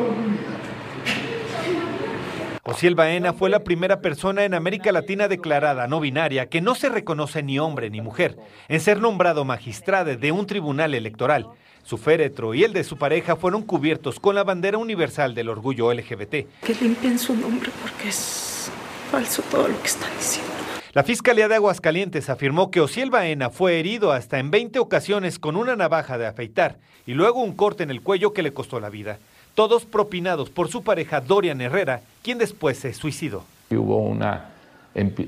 Ociel 2.69 2.95
Baena 2.95 3.31
fue 3.31 3.49
la 3.49 3.63
primera 3.63 4.01
persona 4.01 4.43
en 4.43 4.53
América 4.53 4.91
Latina 4.91 5.29
declarada 5.29 5.87
no 5.87 6.01
binaria 6.01 6.49
que 6.49 6.59
no 6.59 6.75
se 6.75 6.89
reconoce 6.89 7.41
ni 7.41 7.59
hombre 7.59 7.89
ni 7.89 8.01
mujer 8.01 8.35
en 8.67 8.81
ser 8.81 8.99
nombrado 8.99 9.45
magistrado 9.45 10.17
de 10.17 10.31
un 10.33 10.45
tribunal 10.45 10.93
electoral. 10.93 11.47
Su 11.83 11.97
féretro 11.97 12.53
y 12.53 12.65
el 12.65 12.73
de 12.73 12.83
su 12.83 12.97
pareja 12.97 13.37
fueron 13.37 13.61
cubiertos 13.61 14.19
con 14.19 14.35
la 14.35 14.43
bandera 14.43 14.77
universal 14.79 15.33
del 15.33 15.47
orgullo 15.47 15.93
LGBT. 15.93 16.45
Que 16.61 16.75
limpien 16.81 17.17
su 17.17 17.37
nombre 17.37 17.71
porque 17.81 18.09
es 18.09 18.69
falso 19.11 19.43
todo 19.43 19.69
lo 19.69 19.79
que 19.79 19.87
están 19.87 20.11
diciendo. 20.17 20.51
La 20.91 21.05
Fiscalía 21.05 21.47
de 21.47 21.55
Aguascalientes 21.55 22.29
afirmó 22.29 22.69
que 22.69 22.81
Ociel 22.81 23.09
Baena 23.09 23.49
fue 23.49 23.79
herido 23.79 24.11
hasta 24.11 24.39
en 24.39 24.51
20 24.51 24.79
ocasiones 24.79 25.39
con 25.39 25.55
una 25.55 25.77
navaja 25.77 26.17
de 26.17 26.27
afeitar 26.27 26.79
y 27.05 27.13
luego 27.13 27.41
un 27.41 27.55
corte 27.55 27.83
en 27.83 27.91
el 27.91 28.01
cuello 28.01 28.33
que 28.33 28.43
le 28.43 28.51
costó 28.51 28.81
la 28.81 28.89
vida 28.89 29.19
todos 29.57 29.85
propinados 29.85 30.51
por 30.51 30.67
su 30.67 30.83
pareja 30.83 31.19
Dorian 31.19 31.59
Herrera, 31.61 32.01
quien 32.21 32.37
después 32.37 32.77
se 32.77 32.93
suicidó. 32.93 33.43
Hubo 33.71 33.97
una, 33.97 34.51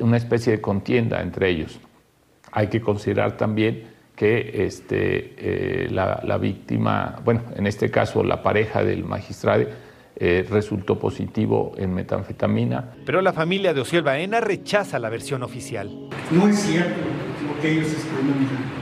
una 0.01 0.17
especie 0.17 0.51
de 0.51 0.61
contienda 0.61 1.23
entre 1.23 1.49
ellos. 1.49 1.79
Hay 2.51 2.67
que 2.67 2.79
considerar 2.79 3.37
también 3.37 3.87
que 4.15 4.65
este, 4.65 5.33
eh, 5.35 5.89
la, 5.89 6.37
víctima, 6.37 7.19
bueno, 7.25 7.41
en 7.55 7.65
este 7.65 7.89
caso 7.89 8.23
la 8.23 8.43
pareja 8.43 8.83
del 8.83 9.03
magistrado, 9.03 9.65
eh, 10.15 10.45
resultó 10.47 10.99
positivo 10.99 11.71
en 11.77 11.95
metanfetamina. 11.95 12.97
Pero 13.07 13.23
la 13.23 13.33
familia 13.33 13.73
de 13.73 13.81
Ociel 13.81 14.03
Baena 14.03 14.41
rechaza 14.41 14.99
la 14.99 15.09
versión 15.09 15.41
oficial. 15.41 15.89
No 16.29 16.47
es 16.47 16.59
cierto 16.59 17.01
lo 17.47 17.59
que 17.59 17.71
ellos 17.71 17.87
están 17.87 18.29
manejando. 18.29 18.79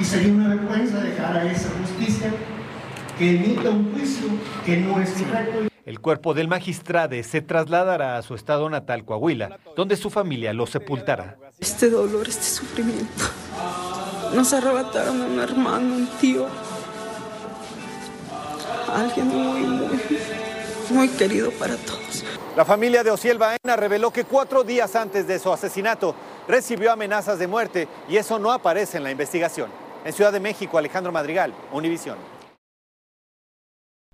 Y 0.00 0.04
sería 0.04 0.32
una 0.32 0.48
vergüenza 0.48 1.00
dejar 1.00 1.36
a 1.36 1.52
esa 1.52 1.68
justicia 1.78 2.32
que 3.18 3.30
emita 3.30 3.70
un 3.70 3.92
juicio 3.92 4.28
que 4.64 4.76
no 4.76 5.00
es 5.00 5.10
correcto. 5.10 5.68
El 5.84 6.00
cuerpo 6.00 6.34
del 6.34 6.48
magistrado 6.48 7.20
se 7.22 7.40
trasladará 7.40 8.18
a 8.18 8.22
su 8.22 8.34
estado 8.34 8.68
natal, 8.70 9.04
Coahuila, 9.04 9.58
donde 9.74 9.96
su 9.96 10.10
familia 10.10 10.52
lo 10.52 10.66
sepultará. 10.66 11.36
Este 11.58 11.90
dolor, 11.90 12.28
este 12.28 12.44
sufrimiento. 12.44 13.24
Nos 14.34 14.52
arrebataron 14.52 15.22
a 15.22 15.26
un 15.26 15.40
hermano, 15.40 15.94
un 15.94 16.06
tío. 16.20 16.46
Alguien 18.94 19.28
muy, 19.28 19.60
muy, 19.62 20.00
muy 20.90 21.08
querido 21.08 21.50
para 21.52 21.76
todos. 21.76 22.24
La 22.54 22.64
familia 22.64 23.02
de 23.02 23.10
Ociel 23.10 23.38
Baena 23.38 23.76
reveló 23.76 24.10
que 24.10 24.24
cuatro 24.24 24.62
días 24.64 24.94
antes 24.94 25.26
de 25.26 25.38
su 25.38 25.50
asesinato 25.50 26.14
recibió 26.46 26.92
amenazas 26.92 27.38
de 27.38 27.46
muerte 27.46 27.88
y 28.08 28.16
eso 28.16 28.38
no 28.38 28.52
aparece 28.52 28.98
en 28.98 29.04
la 29.04 29.10
investigación. 29.10 29.70
En 30.04 30.12
Ciudad 30.12 30.32
de 30.32 30.40
México, 30.40 30.76
Alejandro 30.76 31.12
Madrigal, 31.12 31.54
Univisión. 31.72 32.37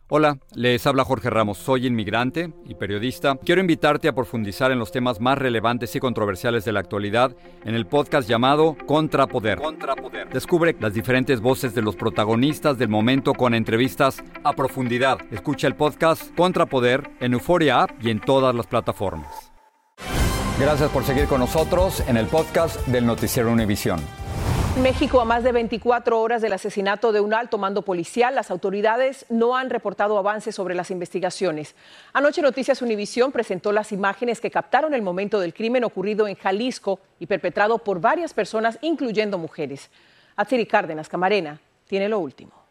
Hola, 0.08 0.36
les 0.54 0.86
habla 0.86 1.02
Jorge 1.02 1.30
Ramos, 1.30 1.56
soy 1.56 1.86
inmigrante 1.86 2.52
y 2.66 2.74
periodista. 2.74 3.38
Quiero 3.42 3.62
invitarte 3.62 4.06
a 4.06 4.14
profundizar 4.14 4.70
en 4.70 4.78
los 4.78 4.92
temas 4.92 5.18
más 5.18 5.38
relevantes 5.38 5.96
y 5.96 5.98
controversiales 5.98 6.66
de 6.66 6.72
la 6.72 6.80
actualidad 6.80 7.34
en 7.64 7.74
el 7.74 7.86
podcast 7.86 8.28
llamado 8.28 8.76
Contrapoder. 8.86 9.58
Contrapoder. 9.60 10.28
Descubre 10.28 10.76
las 10.78 10.92
diferentes 10.92 11.40
voces 11.40 11.74
de 11.74 11.80
los 11.80 11.96
protagonistas 11.96 12.76
del 12.76 12.90
momento 12.90 13.32
con 13.32 13.54
entrevistas 13.54 14.22
a 14.44 14.52
profundidad. 14.52 15.16
Escucha 15.30 15.68
el 15.68 15.74
podcast 15.74 16.34
Contrapoder 16.36 17.10
en 17.20 17.32
Euforia 17.32 17.84
App 17.84 17.90
y 18.02 18.10
en 18.10 18.20
todas 18.20 18.54
las 18.54 18.66
plataformas. 18.66 19.52
Gracias 20.60 20.90
por 20.90 21.04
seguir 21.04 21.24
con 21.28 21.40
nosotros 21.40 22.04
en 22.06 22.18
el 22.18 22.26
podcast 22.26 22.86
del 22.88 23.06
Noticiero 23.06 23.50
Univisión. 23.50 24.00
México, 24.82 25.20
a 25.20 25.24
más 25.24 25.44
de 25.44 25.52
24 25.52 26.20
horas 26.20 26.42
del 26.42 26.52
asesinato 26.52 27.12
de 27.12 27.20
un 27.20 27.32
alto 27.32 27.58
mando 27.58 27.82
policial, 27.82 28.34
las 28.34 28.50
autoridades 28.50 29.24
no 29.28 29.56
han 29.56 29.70
reportado 29.70 30.18
avances 30.18 30.56
sobre 30.56 30.74
las 30.74 30.90
investigaciones. 30.90 31.76
Anoche 32.12 32.42
Noticias 32.42 32.82
Univisión 32.82 33.30
presentó 33.30 33.70
las 33.70 33.92
imágenes 33.92 34.40
que 34.40 34.50
captaron 34.50 34.92
el 34.92 35.02
momento 35.02 35.38
del 35.38 35.54
crimen 35.54 35.84
ocurrido 35.84 36.26
en 36.26 36.34
Jalisco 36.34 36.98
y 37.20 37.26
perpetrado 37.26 37.78
por 37.78 38.00
varias 38.00 38.34
personas, 38.34 38.78
incluyendo 38.82 39.38
mujeres. 39.38 39.90
Atsiri 40.34 40.66
Cárdenas 40.66 41.08
Camarena 41.08 41.60
tiene 41.86 42.08
lo 42.08 42.18
último. 42.18 42.63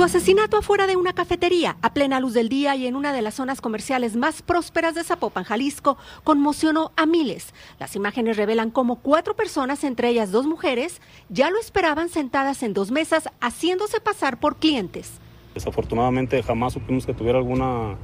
Su 0.00 0.04
asesinato 0.04 0.56
afuera 0.56 0.86
de 0.86 0.96
una 0.96 1.12
cafetería, 1.12 1.76
a 1.82 1.92
plena 1.92 2.20
luz 2.20 2.32
del 2.32 2.48
día 2.48 2.74
y 2.74 2.86
en 2.86 2.96
una 2.96 3.12
de 3.12 3.20
las 3.20 3.34
zonas 3.34 3.60
comerciales 3.60 4.16
más 4.16 4.40
prósperas 4.40 4.94
de 4.94 5.04
Zapopan, 5.04 5.44
Jalisco, 5.44 5.98
conmocionó 6.24 6.92
a 6.96 7.04
miles. 7.04 7.52
Las 7.78 7.96
imágenes 7.96 8.38
revelan 8.38 8.70
cómo 8.70 8.96
cuatro 9.02 9.36
personas, 9.36 9.84
entre 9.84 10.08
ellas 10.08 10.30
dos 10.30 10.46
mujeres, 10.46 11.02
ya 11.28 11.50
lo 11.50 11.60
esperaban 11.60 12.08
sentadas 12.08 12.62
en 12.62 12.72
dos 12.72 12.90
mesas, 12.90 13.28
haciéndose 13.42 14.00
pasar 14.00 14.40
por 14.40 14.56
clientes. 14.56 15.20
Desafortunadamente 15.52 16.42
jamás 16.42 16.72
supimos 16.72 17.04
que 17.04 17.12
tuviera 17.12 17.36
alguna, 17.36 17.98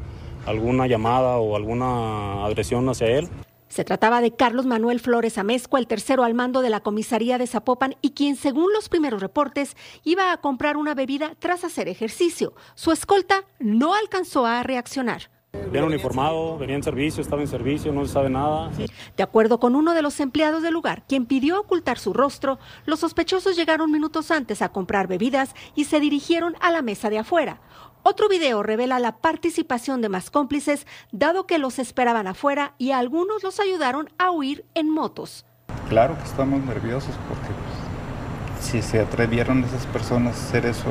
alguna 0.45 0.87
llamada 0.87 1.39
o 1.39 1.57
alguna 1.57 2.45
agresión 2.45 2.87
hacia 2.91 3.07
él. 3.07 3.31
Se 3.77 3.85
trataba 3.85 4.23
de 4.23 4.35
Carlos 4.35 4.65
Manuel 4.65 5.01
Flores 5.01 5.37
Amezcua, 5.37 5.79
el 5.79 5.87
tercero 5.87 6.25
al 6.25 6.33
mando 6.33 6.63
de 6.63 6.71
la 6.71 6.81
comisaría 6.81 7.37
de 7.37 7.47
Zapopan 7.47 7.95
y 8.01 8.13
quien, 8.13 8.37
según 8.37 8.73
los 8.73 8.89
primeros 8.89 9.21
reportes, 9.21 9.77
iba 10.03 10.33
a 10.33 10.39
comprar 10.39 10.79
una 10.79 10.95
bebida 10.95 11.35
tras 11.41 11.63
hacer 11.63 11.87
ejercicio. 11.87 12.55
Su 12.75 12.91
escolta 12.91 13.45
no 13.59 13.93
alcanzó 13.93 14.47
a 14.47 14.63
reaccionar. 14.63 15.29
Bien 15.71 15.85
uniformado, 15.85 16.57
venía 16.57 16.77
en 16.77 16.83
servicio, 16.83 17.21
estaba 17.21 17.43
en 17.43 17.49
servicio, 17.49 17.93
no 17.93 18.07
se 18.07 18.15
sabe 18.15 18.31
nada. 18.31 18.71
De 19.17 19.23
acuerdo 19.23 19.61
con 19.61 19.75
uno 19.75 19.93
de 19.93 20.01
los 20.01 20.21
empleados 20.21 20.63
del 20.63 20.73
lugar, 20.73 21.05
quien 21.07 21.27
pidió 21.27 21.61
ocultar 21.61 21.99
su 21.99 22.15
rostro, 22.15 22.59
los 22.87 23.01
sospechosos 23.01 23.57
llegaron 23.57 23.91
minutos 23.91 24.31
antes 24.31 24.63
a 24.63 24.71
comprar 24.71 25.07
bebidas 25.07 25.55
y 25.75 25.85
se 25.85 26.01
dirigieron 26.01 26.57
a 26.61 26.71
la 26.71 26.81
mesa 26.81 27.11
de 27.11 27.19
afuera. 27.19 27.61
Otro 28.09 28.29
video 28.29 28.63
revela 28.63 29.01
la 29.01 29.17
participación 29.17 30.01
de 30.01 30.09
más 30.09 30.31
cómplices, 30.31 30.87
dado 31.11 31.49
que 31.49 31.59
los 31.59 31.81
esperaban 31.81 32.29
afuera 32.29 32.77
y 32.79 32.93
algunos 32.93 33.43
los 33.43 33.59
ayudaron 33.59 34.09
a 34.17 34.31
huir 34.31 34.65
en 34.75 34.89
motos. 34.89 35.45
Claro 35.89 36.17
que 36.17 36.23
estamos 36.23 36.65
nerviosos 36.65 37.17
porque 37.29 37.49
pues, 37.49 38.65
si 38.65 38.81
se 38.81 39.01
atrevieron 39.01 39.65
esas 39.65 39.87
personas 39.87 40.37
a 40.37 40.47
hacer 40.47 40.67
eso, 40.67 40.87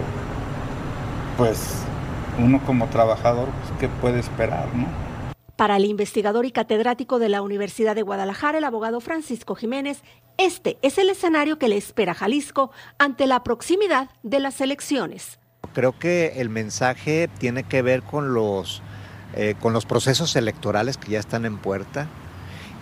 pues 1.37 1.85
uno 2.37 2.59
como 2.65 2.89
trabajador, 2.89 3.47
pues, 3.47 3.79
¿qué 3.79 3.87
puede 3.87 4.19
esperar, 4.19 4.75
no? 4.75 4.85
Para 5.55 5.77
el 5.77 5.85
investigador 5.85 6.45
y 6.45 6.51
catedrático 6.51 7.17
de 7.17 7.29
la 7.29 7.41
Universidad 7.41 7.95
de 7.95 8.01
Guadalajara, 8.01 8.57
el 8.57 8.65
abogado 8.65 8.99
Francisco 8.99 9.55
Jiménez, 9.55 10.03
este 10.37 10.77
es 10.81 10.97
el 10.97 11.09
escenario 11.09 11.59
que 11.59 11.69
le 11.69 11.77
espera 11.77 12.11
a 12.11 12.15
Jalisco 12.15 12.71
ante 12.97 13.25
la 13.25 13.41
proximidad 13.41 14.09
de 14.21 14.41
las 14.41 14.59
elecciones. 14.59 15.39
Creo 15.75 15.99
que 15.99 16.35
el 16.37 16.49
mensaje 16.49 17.29
tiene 17.37 17.63
que 17.63 17.81
ver 17.81 18.01
con 18.01 18.33
los, 18.33 18.81
eh, 19.35 19.55
con 19.59 19.73
los 19.73 19.85
procesos 19.85 20.35
electorales 20.37 20.97
que 20.97 21.11
ya 21.11 21.19
están 21.19 21.45
en 21.45 21.57
puerta, 21.57 22.07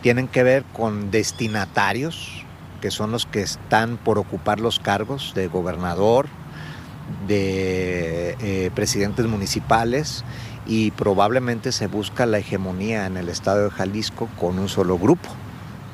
tienen 0.03 0.27
que 0.27 0.43
ver 0.43 0.63
con 0.73 1.09
destinatarios, 1.09 2.45
que 2.81 2.91
son 2.91 3.11
los 3.11 3.25
que 3.25 3.41
están 3.41 3.97
por 3.97 4.19
ocupar 4.19 4.59
los 4.59 4.79
cargos 4.79 5.33
de 5.33 5.47
gobernador, 5.47 6.27
de 7.27 8.37
eh, 8.39 8.69
presidentes 8.75 9.25
municipales 9.25 10.23
y 10.67 10.91
probablemente 10.91 11.71
se 11.71 11.87
busca 11.87 12.27
la 12.27 12.37
hegemonía 12.37 13.07
en 13.07 13.17
el 13.17 13.27
estado 13.27 13.63
de 13.63 13.71
Jalisco 13.71 14.29
con 14.39 14.59
un 14.59 14.69
solo 14.69 14.99
grupo 14.99 15.29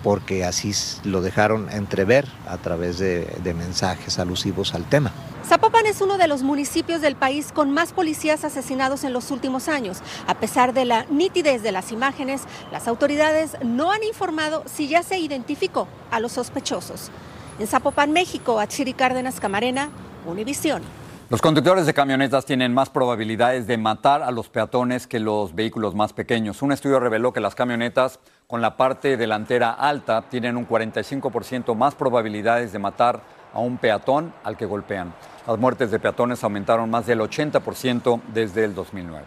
porque 0.04 0.44
así 0.44 0.74
lo 1.04 1.22
dejaron 1.22 1.70
entrever 1.72 2.26
a 2.48 2.58
través 2.58 3.00
de, 3.00 3.54
mensajes 3.56 4.20
alusivos 4.20 4.74
al 4.74 4.84
tema. 4.84 5.12
Zapopan 5.50 5.88
es 5.88 6.00
uno 6.02 6.20
de 6.20 6.28
los 6.28 6.44
municipios 6.44 7.02
del 7.02 7.16
país 7.16 7.52
con 7.52 7.72
más 7.72 7.92
policías 7.92 8.46
asesinados 8.46 9.04
en 9.04 9.14
los 9.14 9.32
últimos 9.32 9.68
años. 9.68 9.98
A 10.28 10.36
pesar 10.36 10.74
de 10.74 10.86
la 10.86 11.08
nitidez 11.10 11.64
de 11.64 11.72
las 11.72 11.92
imágenes, 11.92 12.44
las 12.72 12.88
autoridades 12.88 13.58
no 13.64 13.92
han 13.92 14.04
informado 14.04 14.62
si 14.68 14.88
ya 14.88 15.02
se 15.02 15.18
identificó 15.18 15.88
a 16.12 16.20
los 16.20 16.34
sospechosos. 16.34 17.10
En 17.58 17.66
Zapopan, 17.66 18.12
México, 18.14 18.60
Achiri 18.60 18.94
Cárdenas 18.94 19.40
Camarena, 19.40 19.90
Univisión. 20.28 20.84
Los 21.32 21.42
conductores 21.42 21.88
de 21.88 21.96
camionetas 21.96 22.46
tienen 22.46 22.72
más 22.72 22.92
probabilidades 22.92 23.66
de 23.66 23.78
matar 23.78 24.22
a 24.22 24.30
los 24.30 24.50
peatones 24.50 25.08
que 25.08 25.20
los 25.20 25.56
vehículos 25.56 25.96
más 25.96 26.14
pequeños. 26.14 26.62
Un 26.62 26.74
estudio 26.74 27.00
reveló 27.00 27.34
que 27.34 27.40
las 27.40 27.56
camionetas 27.56 28.20
con 28.46 28.62
la 28.62 28.78
parte 28.78 29.18
delantera 29.18 29.72
alta 29.72 30.30
tienen 30.30 30.58
un 30.58 30.68
45% 30.68 31.74
más 31.76 31.96
probabilidades 31.96 32.72
de 32.72 32.78
matar 32.78 33.22
a 33.54 33.60
un 33.60 33.78
peatón 33.78 34.34
al 34.44 34.58
que 34.58 34.66
golpean. 34.66 35.14
Las 35.50 35.58
muertes 35.58 35.90
de 35.90 35.98
peatones 35.98 36.44
aumentaron 36.44 36.92
más 36.92 37.08
del 37.08 37.22
80% 37.22 38.22
desde 38.36 38.66
el 38.66 38.76
2009. 38.76 39.26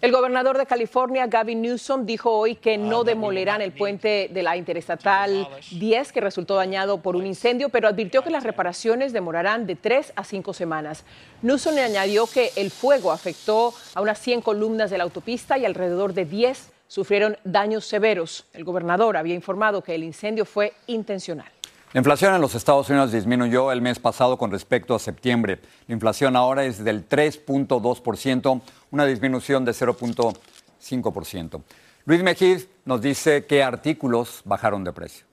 El 0.00 0.10
gobernador 0.10 0.58
de 0.58 0.66
California, 0.66 1.28
Gavin 1.28 1.62
Newsom, 1.62 2.04
dijo 2.06 2.32
hoy 2.32 2.56
que 2.56 2.76
no 2.76 3.04
demolerán 3.04 3.62
el 3.62 3.70
puente 3.70 4.28
de 4.34 4.42
la 4.42 4.56
Interestatal 4.56 5.48
10 5.70 6.10
que 6.10 6.20
resultó 6.20 6.56
dañado 6.56 6.98
por 7.02 7.14
un 7.14 7.24
incendio, 7.24 7.68
pero 7.68 7.86
advirtió 7.86 8.22
que 8.22 8.30
las 8.30 8.42
reparaciones 8.42 9.12
demorarán 9.12 9.64
de 9.64 9.76
tres 9.76 10.12
a 10.16 10.24
cinco 10.24 10.52
semanas. 10.54 11.04
Newsom 11.42 11.76
le 11.76 11.82
añadió 11.82 12.26
que 12.26 12.50
el 12.56 12.72
fuego 12.72 13.12
afectó 13.12 13.72
a 13.94 14.00
unas 14.00 14.18
100 14.18 14.40
columnas 14.40 14.90
de 14.90 14.98
la 14.98 15.04
autopista 15.04 15.56
y 15.56 15.64
alrededor 15.64 16.14
de 16.14 16.24
10 16.24 16.72
sufrieron 16.88 17.36
daños 17.44 17.84
severos. 17.84 18.44
El 18.54 18.64
gobernador 18.64 19.16
había 19.16 19.36
informado 19.36 19.84
que 19.84 19.94
el 19.94 20.02
incendio 20.02 20.46
fue 20.46 20.72
intencional. 20.88 21.46
La 21.94 22.00
inflación 22.00 22.34
en 22.34 22.40
los 22.40 22.56
Estados 22.56 22.90
Unidos 22.90 23.12
disminuyó 23.12 23.70
el 23.70 23.80
mes 23.80 24.00
pasado 24.00 24.36
con 24.36 24.50
respecto 24.50 24.96
a 24.96 24.98
septiembre. 24.98 25.60
La 25.86 25.94
inflación 25.94 26.34
ahora 26.34 26.64
es 26.64 26.82
del 26.82 27.08
3.2%, 27.08 28.60
una 28.90 29.06
disminución 29.06 29.64
de 29.64 29.70
0.5%. 29.70 31.62
Luis 32.04 32.22
Mejid 32.24 32.62
nos 32.84 33.00
dice 33.00 33.46
qué 33.46 33.62
artículos 33.62 34.42
bajaron 34.44 34.82
de 34.82 34.92
precio. 34.92 35.24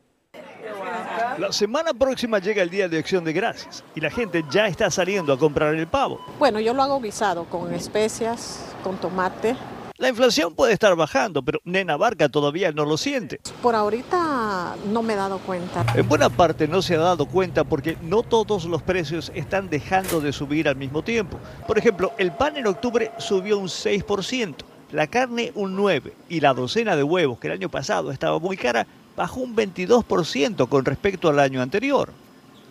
La 1.40 1.52
semana 1.52 1.96
próxima 1.96 2.38
llega 2.38 2.62
el 2.62 2.70
Día 2.70 2.88
de 2.88 3.00
Acción 3.00 3.24
de 3.24 3.34
Gracias 3.34 3.84
y 3.96 4.00
la 4.00 4.12
gente 4.12 4.46
ya 4.52 4.68
está 4.68 4.92
saliendo 4.92 5.34
a 5.34 5.40
comprar 5.40 5.74
el 5.74 5.88
pavo. 5.88 6.24
Bueno, 6.38 6.60
yo 6.60 6.76
lo 6.76 6.84
hago 6.84 7.02
guisado 7.02 7.46
con 7.46 7.74
especias, 7.74 8.76
con 8.84 8.98
tomate. 8.98 9.56
La 10.02 10.10
inflación 10.10 10.56
puede 10.56 10.74
estar 10.74 10.96
bajando, 10.96 11.44
pero 11.44 11.62
Nena 11.64 11.96
Barca 11.96 12.28
todavía 12.28 12.72
no 12.72 12.86
lo 12.86 12.98
siente. 12.98 13.40
Por 13.62 13.76
ahorita 13.76 14.76
no 14.92 15.04
me 15.04 15.14
he 15.14 15.16
dado 15.16 15.38
cuenta. 15.38 15.86
En 15.94 16.10
buena 16.10 16.28
parte 16.28 16.68
no 16.68 16.82
se 16.82 16.96
ha 16.96 17.00
dado 17.00 17.28
cuenta 17.28 17.64
porque 17.66 17.96
no 18.02 18.24
todos 18.24 18.66
los 18.66 18.82
precios 18.82 19.32
están 19.36 19.70
dejando 19.70 20.20
de 20.20 20.34
subir 20.34 20.68
al 20.68 20.76
mismo 20.76 21.04
tiempo. 21.04 21.38
Por 21.68 21.78
ejemplo, 21.78 22.14
el 22.18 22.32
pan 22.32 22.58
en 22.58 22.66
octubre 22.66 23.12
subió 23.20 23.60
un 23.60 23.68
6%, 23.68 24.56
la 24.92 25.06
carne 25.06 25.52
un 25.54 25.78
9% 25.78 26.14
y 26.30 26.40
la 26.40 26.56
docena 26.56 26.96
de 26.96 27.04
huevos, 27.04 27.38
que 27.38 27.46
el 27.46 27.54
año 27.54 27.70
pasado 27.70 28.12
estaba 28.12 28.40
muy 28.40 28.58
cara, 28.58 28.88
bajó 29.16 29.42
un 29.42 29.56
22% 29.56 30.68
con 30.68 30.84
respecto 30.84 31.30
al 31.30 31.38
año 31.38 31.62
anterior. 31.62 32.12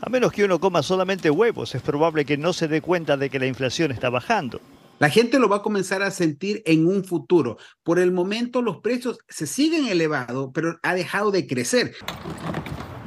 A 0.01 0.11
menos 0.11 0.33
que 0.33 0.43
uno 0.43 0.59
coma 0.59 0.83
solamente 0.83 1.31
huevos, 1.31 1.77
es 1.77 1.83
probable 1.83 2.25
que 2.25 2.37
no 2.37 2.53
se 2.53 2.67
dé 2.67 2.83
cuenta 2.83 3.17
de 3.17 3.31
que 3.31 3.39
la 3.39 3.47
inflación 3.47 3.93
está 3.93 4.11
bajando. 4.11 4.61
La 5.01 5.09
gente 5.09 5.39
lo 5.39 5.49
va 5.49 5.57
a 5.57 5.63
comenzar 5.63 6.03
a 6.03 6.11
sentir 6.11 6.63
en 6.67 6.87
un 6.87 7.05
futuro. 7.05 7.57
Por 7.83 7.99
el 7.99 8.13
momento 8.13 8.61
los 8.61 8.83
precios 8.83 9.19
se 9.31 9.47
siguen 9.47 9.89
elevados, 9.89 10.51
pero 10.53 10.79
ha 10.83 10.93
dejado 10.93 11.31
de 11.31 11.47
crecer. 11.47 11.95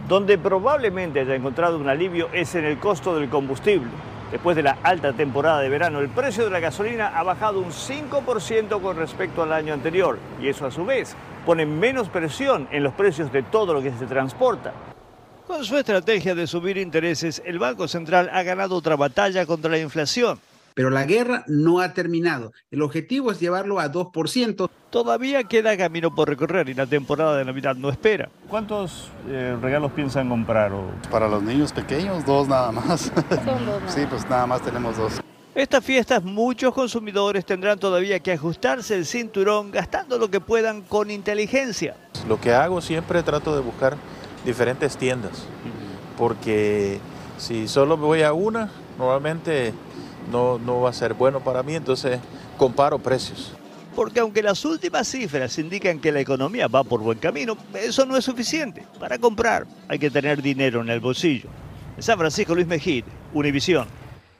Donde 0.07 0.39
probablemente 0.39 1.19
haya 1.19 1.35
encontrado 1.35 1.77
un 1.77 1.87
alivio 1.87 2.29
es 2.33 2.55
en 2.55 2.65
el 2.65 2.79
costo 2.79 3.15
del 3.15 3.29
combustible. 3.29 3.91
Después 4.31 4.55
de 4.55 4.63
la 4.63 4.79
alta 4.81 5.13
temporada 5.13 5.61
de 5.61 5.69
verano, 5.69 5.99
el 5.99 6.09
precio 6.09 6.45
de 6.45 6.49
la 6.49 6.59
gasolina 6.59 7.09
ha 7.15 7.21
bajado 7.21 7.59
un 7.59 7.69
5% 7.69 8.81
con 8.81 8.97
respecto 8.97 9.43
al 9.43 9.53
año 9.53 9.75
anterior 9.75 10.17
y 10.41 10.47
eso 10.47 10.65
a 10.65 10.71
su 10.71 10.85
vez 10.85 11.15
pone 11.45 11.67
menos 11.67 12.09
presión 12.09 12.67
en 12.71 12.81
los 12.81 12.93
precios 12.95 13.31
de 13.31 13.43
todo 13.43 13.71
lo 13.71 13.83
que 13.83 13.91
se 13.91 14.07
transporta. 14.07 14.73
Con 15.45 15.63
su 15.63 15.77
estrategia 15.77 16.33
de 16.33 16.47
subir 16.47 16.79
intereses, 16.79 17.39
el 17.45 17.59
Banco 17.59 17.87
Central 17.87 18.31
ha 18.33 18.41
ganado 18.41 18.77
otra 18.77 18.95
batalla 18.95 19.45
contra 19.45 19.69
la 19.69 19.77
inflación. 19.77 20.39
Pero 20.73 20.89
la 20.89 21.05
guerra 21.05 21.43
no 21.47 21.79
ha 21.79 21.93
terminado. 21.93 22.51
El 22.71 22.81
objetivo 22.81 23.31
es 23.31 23.39
llevarlo 23.39 23.79
a 23.79 23.91
2%. 23.91 24.69
Todavía 24.89 25.43
queda 25.43 25.77
camino 25.77 26.13
por 26.13 26.29
recorrer 26.29 26.69
y 26.69 26.73
la 26.73 26.85
temporada 26.85 27.37
de 27.37 27.45
Navidad 27.45 27.75
no 27.75 27.89
espera. 27.89 28.29
¿Cuántos 28.47 29.09
eh, 29.27 29.57
regalos 29.61 29.91
piensan 29.91 30.29
comprar? 30.29 30.71
Para 31.11 31.27
los 31.27 31.43
niños 31.43 31.73
pequeños, 31.73 32.25
dos 32.25 32.47
nada 32.47 32.71
más. 32.71 33.11
sí, 33.87 34.01
pues 34.09 34.27
nada 34.29 34.47
más 34.47 34.61
tenemos 34.61 34.97
dos. 34.97 35.21
Estas 35.55 35.85
fiestas 35.85 36.23
muchos 36.23 36.73
consumidores 36.73 37.45
tendrán 37.45 37.77
todavía 37.77 38.19
que 38.19 38.31
ajustarse 38.31 38.95
el 38.95 39.05
cinturón 39.05 39.69
gastando 39.69 40.17
lo 40.17 40.31
que 40.31 40.41
puedan 40.41 40.81
con 40.81 41.11
inteligencia. 41.11 41.95
Lo 42.27 42.41
que 42.41 42.53
hago 42.53 42.81
siempre 42.81 43.21
trato 43.21 43.55
de 43.55 43.61
buscar 43.61 43.95
diferentes 44.45 44.97
tiendas, 44.97 45.45
porque 46.17 46.99
si 47.37 47.67
solo 47.67 47.97
voy 47.97 48.23
a 48.23 48.33
una, 48.33 48.71
normalmente 48.97 49.73
no, 50.31 50.59
no 50.59 50.81
va 50.81 50.89
a 50.89 50.93
ser 50.93 51.13
bueno 51.13 51.39
para 51.39 51.63
mí, 51.63 51.75
entonces 51.75 52.19
comparo 52.57 52.99
precios. 52.99 53.53
Porque 53.95 54.19
aunque 54.19 54.41
las 54.41 54.65
últimas 54.65 55.07
cifras 55.07 55.57
indican 55.59 55.99
que 55.99 56.11
la 56.11 56.19
economía 56.19 56.67
va 56.67 56.83
por 56.83 57.01
buen 57.01 57.19
camino, 57.19 57.55
eso 57.73 58.05
no 58.05 58.17
es 58.17 58.25
suficiente. 58.25 58.83
Para 58.99 59.19
comprar 59.19 59.65
hay 59.87 59.99
que 59.99 60.09
tener 60.09 60.41
dinero 60.41 60.81
en 60.81 60.89
el 60.89 60.99
bolsillo. 60.99 61.49
En 61.95 62.01
San 62.01 62.17
Francisco, 62.17 62.55
Luis 62.55 62.65
Mejid, 62.65 63.03
Univisión. 63.33 63.87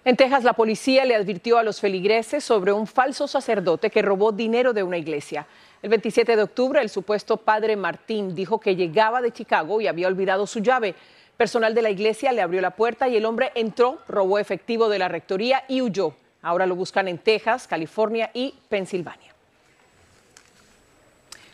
En 0.05 0.17
Texas, 0.17 0.43
la 0.43 0.53
policía 0.53 1.05
le 1.05 1.15
advirtió 1.15 1.57
a 1.57 1.63
los 1.63 1.79
feligreses 1.79 2.43
sobre 2.43 2.73
un 2.73 2.87
falso 2.87 3.27
sacerdote 3.27 3.89
que 3.89 4.01
robó 4.01 4.33
dinero 4.33 4.73
de 4.73 4.83
una 4.83 4.97
iglesia. 4.97 5.47
El 5.81 5.89
27 5.91 6.35
de 6.35 6.43
octubre, 6.43 6.81
el 6.81 6.89
supuesto 6.89 7.37
padre 7.37 7.77
Martín 7.77 8.35
dijo 8.35 8.59
que 8.59 8.75
llegaba 8.75 9.21
de 9.21 9.31
Chicago 9.31 9.79
y 9.79 9.87
había 9.87 10.07
olvidado 10.07 10.45
su 10.45 10.59
llave. 10.59 10.95
Personal 11.37 11.73
de 11.73 11.81
la 11.81 11.89
iglesia 11.89 12.31
le 12.31 12.41
abrió 12.41 12.61
la 12.61 12.75
puerta 12.75 13.07
y 13.07 13.15
el 13.15 13.25
hombre 13.25 13.51
entró, 13.55 13.99
robó 14.07 14.37
efectivo 14.37 14.87
de 14.87 14.99
la 14.99 15.07
rectoría 15.07 15.63
y 15.67 15.81
huyó. 15.81 16.15
Ahora 16.41 16.65
lo 16.65 16.75
buscan 16.75 17.07
en 17.07 17.17
Texas, 17.17 17.67
California 17.67 18.29
y 18.33 18.53
Pensilvania. 18.69 19.32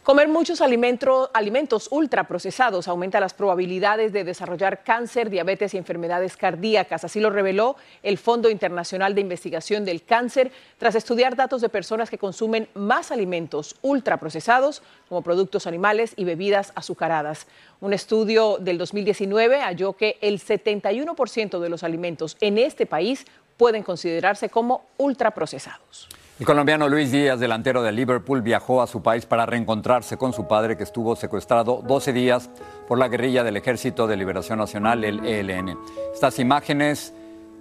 Comer 0.09 0.27
muchos 0.27 0.59
alimentos, 0.61 1.87
ultraprocesados 1.91 2.87
aumenta 2.87 3.19
las 3.19 3.35
probabilidades 3.35 4.11
de 4.11 4.23
desarrollar 4.23 4.83
cáncer, 4.83 5.29
diabetes 5.29 5.75
y 5.75 5.77
enfermedades 5.77 6.35
cardíacas. 6.35 7.03
Así 7.03 7.19
lo 7.19 7.29
reveló 7.29 7.75
el 8.01 8.17
Fondo 8.17 8.49
Internacional 8.49 9.13
de 9.13 9.21
Investigación 9.21 9.85
del 9.85 10.01
Cáncer 10.01 10.51
tras 10.79 10.95
estudiar 10.95 11.35
datos 11.35 11.61
de 11.61 11.69
personas 11.69 12.09
que 12.09 12.17
consumen 12.17 12.69
más 12.73 13.11
alimentos 13.11 13.75
ultraprocesados 13.83 14.81
como 15.07 15.21
productos 15.21 15.67
animales 15.67 16.13
y 16.15 16.23
bebidas 16.23 16.73
azucaradas. 16.73 17.45
Un 17.79 17.93
estudio 17.93 18.57
del 18.59 18.79
2019 18.79 19.61
halló 19.61 19.93
que 19.93 20.17
el 20.21 20.41
71% 20.41 21.59
de 21.59 21.69
los 21.69 21.83
alimentos 21.83 22.35
en 22.41 22.57
este 22.57 22.87
país 22.87 23.27
pueden 23.57 23.83
considerarse 23.83 24.49
como 24.49 24.87
ultraprocesados. 24.97 26.09
El 26.39 26.45
colombiano 26.45 26.87
Luis 26.87 27.11
Díaz, 27.11 27.37
delantero 27.41 27.83
de 27.83 27.91
Liverpool, 27.91 28.41
viajó 28.41 28.81
a 28.81 28.87
su 28.87 29.01
país 29.03 29.25
para 29.25 29.45
reencontrarse 29.45 30.15
con 30.15 30.31
su 30.31 30.47
padre 30.47 30.77
que 30.77 30.83
estuvo 30.83 31.17
secuestrado 31.17 31.83
12 31.85 32.13
días 32.13 32.49
por 32.87 32.97
la 32.97 33.09
guerrilla 33.09 33.43
del 33.43 33.57
Ejército 33.57 34.07
de 34.07 34.15
Liberación 34.15 34.57
Nacional, 34.57 35.03
el 35.03 35.19
ELN. 35.25 35.77
Estas 36.13 36.39
imágenes 36.39 37.13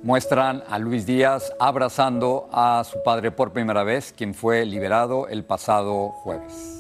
muestran 0.04 0.62
a 0.68 0.78
Luis 0.78 1.06
Díaz 1.06 1.52
abrazando 1.58 2.48
a 2.52 2.84
su 2.84 3.02
padre 3.02 3.32
por 3.32 3.52
primera 3.52 3.82
vez, 3.82 4.14
quien 4.16 4.32
fue 4.32 4.64
liberado 4.64 5.26
el 5.26 5.42
pasado 5.44 6.10
jueves. 6.10 6.77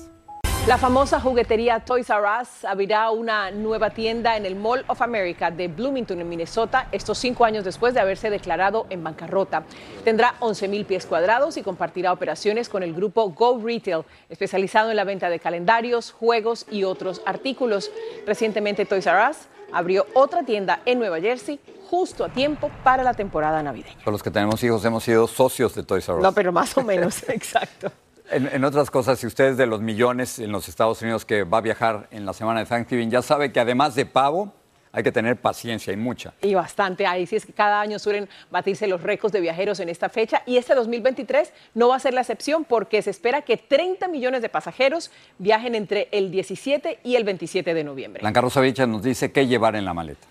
La 0.68 0.76
famosa 0.76 1.18
juguetería 1.18 1.80
Toys 1.80 2.10
R 2.10 2.20
Us 2.42 2.62
abrirá 2.66 3.10
una 3.10 3.50
nueva 3.50 3.88
tienda 3.88 4.36
en 4.36 4.44
el 4.44 4.54
Mall 4.54 4.84
of 4.88 5.00
America 5.00 5.50
de 5.50 5.66
Bloomington, 5.66 6.20
en 6.20 6.28
Minnesota, 6.28 6.88
estos 6.92 7.16
cinco 7.16 7.46
años 7.46 7.64
después 7.64 7.94
de 7.94 8.00
haberse 8.00 8.28
declarado 8.28 8.86
en 8.90 9.02
bancarrota. 9.02 9.62
Tendrá 10.04 10.34
11 10.40 10.68
mil 10.68 10.84
pies 10.84 11.06
cuadrados 11.06 11.56
y 11.56 11.62
compartirá 11.62 12.12
operaciones 12.12 12.68
con 12.68 12.82
el 12.82 12.92
grupo 12.92 13.30
Go 13.30 13.58
Retail, 13.64 14.04
especializado 14.28 14.90
en 14.90 14.96
la 14.96 15.04
venta 15.04 15.30
de 15.30 15.38
calendarios, 15.38 16.12
juegos 16.12 16.66
y 16.70 16.84
otros 16.84 17.22
artículos. 17.24 17.90
Recientemente 18.26 18.84
Toys 18.84 19.06
R 19.06 19.30
Us 19.30 19.38
abrió 19.72 20.04
otra 20.12 20.42
tienda 20.42 20.82
en 20.84 20.98
Nueva 20.98 21.18
Jersey 21.18 21.58
justo 21.88 22.26
a 22.26 22.28
tiempo 22.28 22.70
para 22.84 23.02
la 23.02 23.14
temporada 23.14 23.62
navideña. 23.62 23.96
Para 24.00 24.12
los 24.12 24.22
que 24.22 24.30
tenemos 24.30 24.62
hijos 24.62 24.84
hemos 24.84 25.02
sido 25.02 25.28
socios 25.28 25.74
de 25.74 25.82
Toys 25.82 26.06
R 26.06 26.18
Us. 26.18 26.22
No, 26.22 26.32
pero 26.32 26.52
más 26.52 26.76
o 26.76 26.82
menos, 26.82 27.26
exacto. 27.30 27.90
En, 28.30 28.64
otras 28.64 28.90
cosas, 28.90 29.18
si 29.18 29.26
usted 29.26 29.50
es 29.50 29.56
de 29.56 29.66
los 29.66 29.80
millones 29.80 30.38
en 30.38 30.52
los 30.52 30.68
Estados 30.68 31.00
Unidos 31.00 31.24
que 31.24 31.44
va 31.44 31.58
a 31.58 31.60
viajar 31.62 32.08
en 32.10 32.26
la 32.26 32.34
semana 32.34 32.60
de 32.60 32.66
Thanksgiving, 32.66 33.10
ya 33.10 33.22
sabe 33.22 33.52
que 33.52 33.60
además 33.60 33.94
de 33.94 34.04
pavo, 34.04 34.52
hay 34.92 35.02
que 35.02 35.12
tener 35.12 35.36
paciencia 35.36 35.92
y 35.92 35.96
mucha. 35.96 36.34
Y 36.42 36.54
bastante. 36.54 37.06
Ahí 37.06 37.26
sí 37.26 37.36
es 37.36 37.46
que 37.46 37.52
cada 37.52 37.80
año 37.80 37.98
suelen 37.98 38.28
batirse 38.50 38.86
los 38.86 39.02
récords 39.02 39.32
de 39.32 39.40
viajeros 39.40 39.80
en 39.80 39.88
esta 39.88 40.08
fecha 40.08 40.42
y 40.46 40.56
este 40.56 40.74
2023 40.74 41.52
no 41.74 41.88
va 41.88 41.96
a 41.96 42.00
ser 42.00 42.14
la 42.14 42.20
excepción 42.20 42.64
porque 42.64 43.00
se 43.02 43.10
espera 43.10 43.42
que 43.42 43.56
30 43.56 44.08
millones 44.08 44.42
de 44.42 44.48
pasajeros 44.48 45.10
viajen 45.38 45.74
entre 45.74 46.08
el 46.10 46.30
17 46.30 47.00
y 47.04 47.16
el 47.16 47.24
27 47.24 47.74
de 47.74 47.84
noviembre. 47.84 48.20
Blanca 48.20 48.40
Rosavicha 48.40 48.86
nos 48.86 49.02
dice 49.02 49.32
qué 49.32 49.46
llevar 49.46 49.76
en 49.76 49.84
la 49.84 49.94
maleta. 49.94 50.26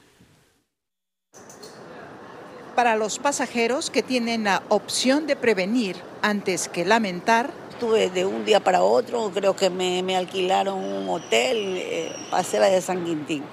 Para 2.76 2.96
los 2.96 3.18
pasajeros 3.18 3.90
que 3.90 4.04
tienen 4.04 4.44
la 4.44 4.62
opción 4.70 5.26
de 5.26 5.36
prevenir 5.36 5.96
antes 6.22 6.68
que 6.68 6.86
lamentar, 6.86 7.50
Estuve 7.78 8.10
de 8.10 8.26
un 8.26 8.44
día 8.44 8.60
para 8.60 8.82
otro, 8.82 9.30
creo 9.32 9.56
que 9.56 9.70
me, 9.70 10.18
alquilaron 10.18 10.84
un 10.84 11.08
hotel, 11.10 11.78
eh, 11.78 12.12
pasé 12.32 12.58
la 12.58 12.70
de 12.70 12.82
San 12.82 13.06
Quintín. 13.06 13.44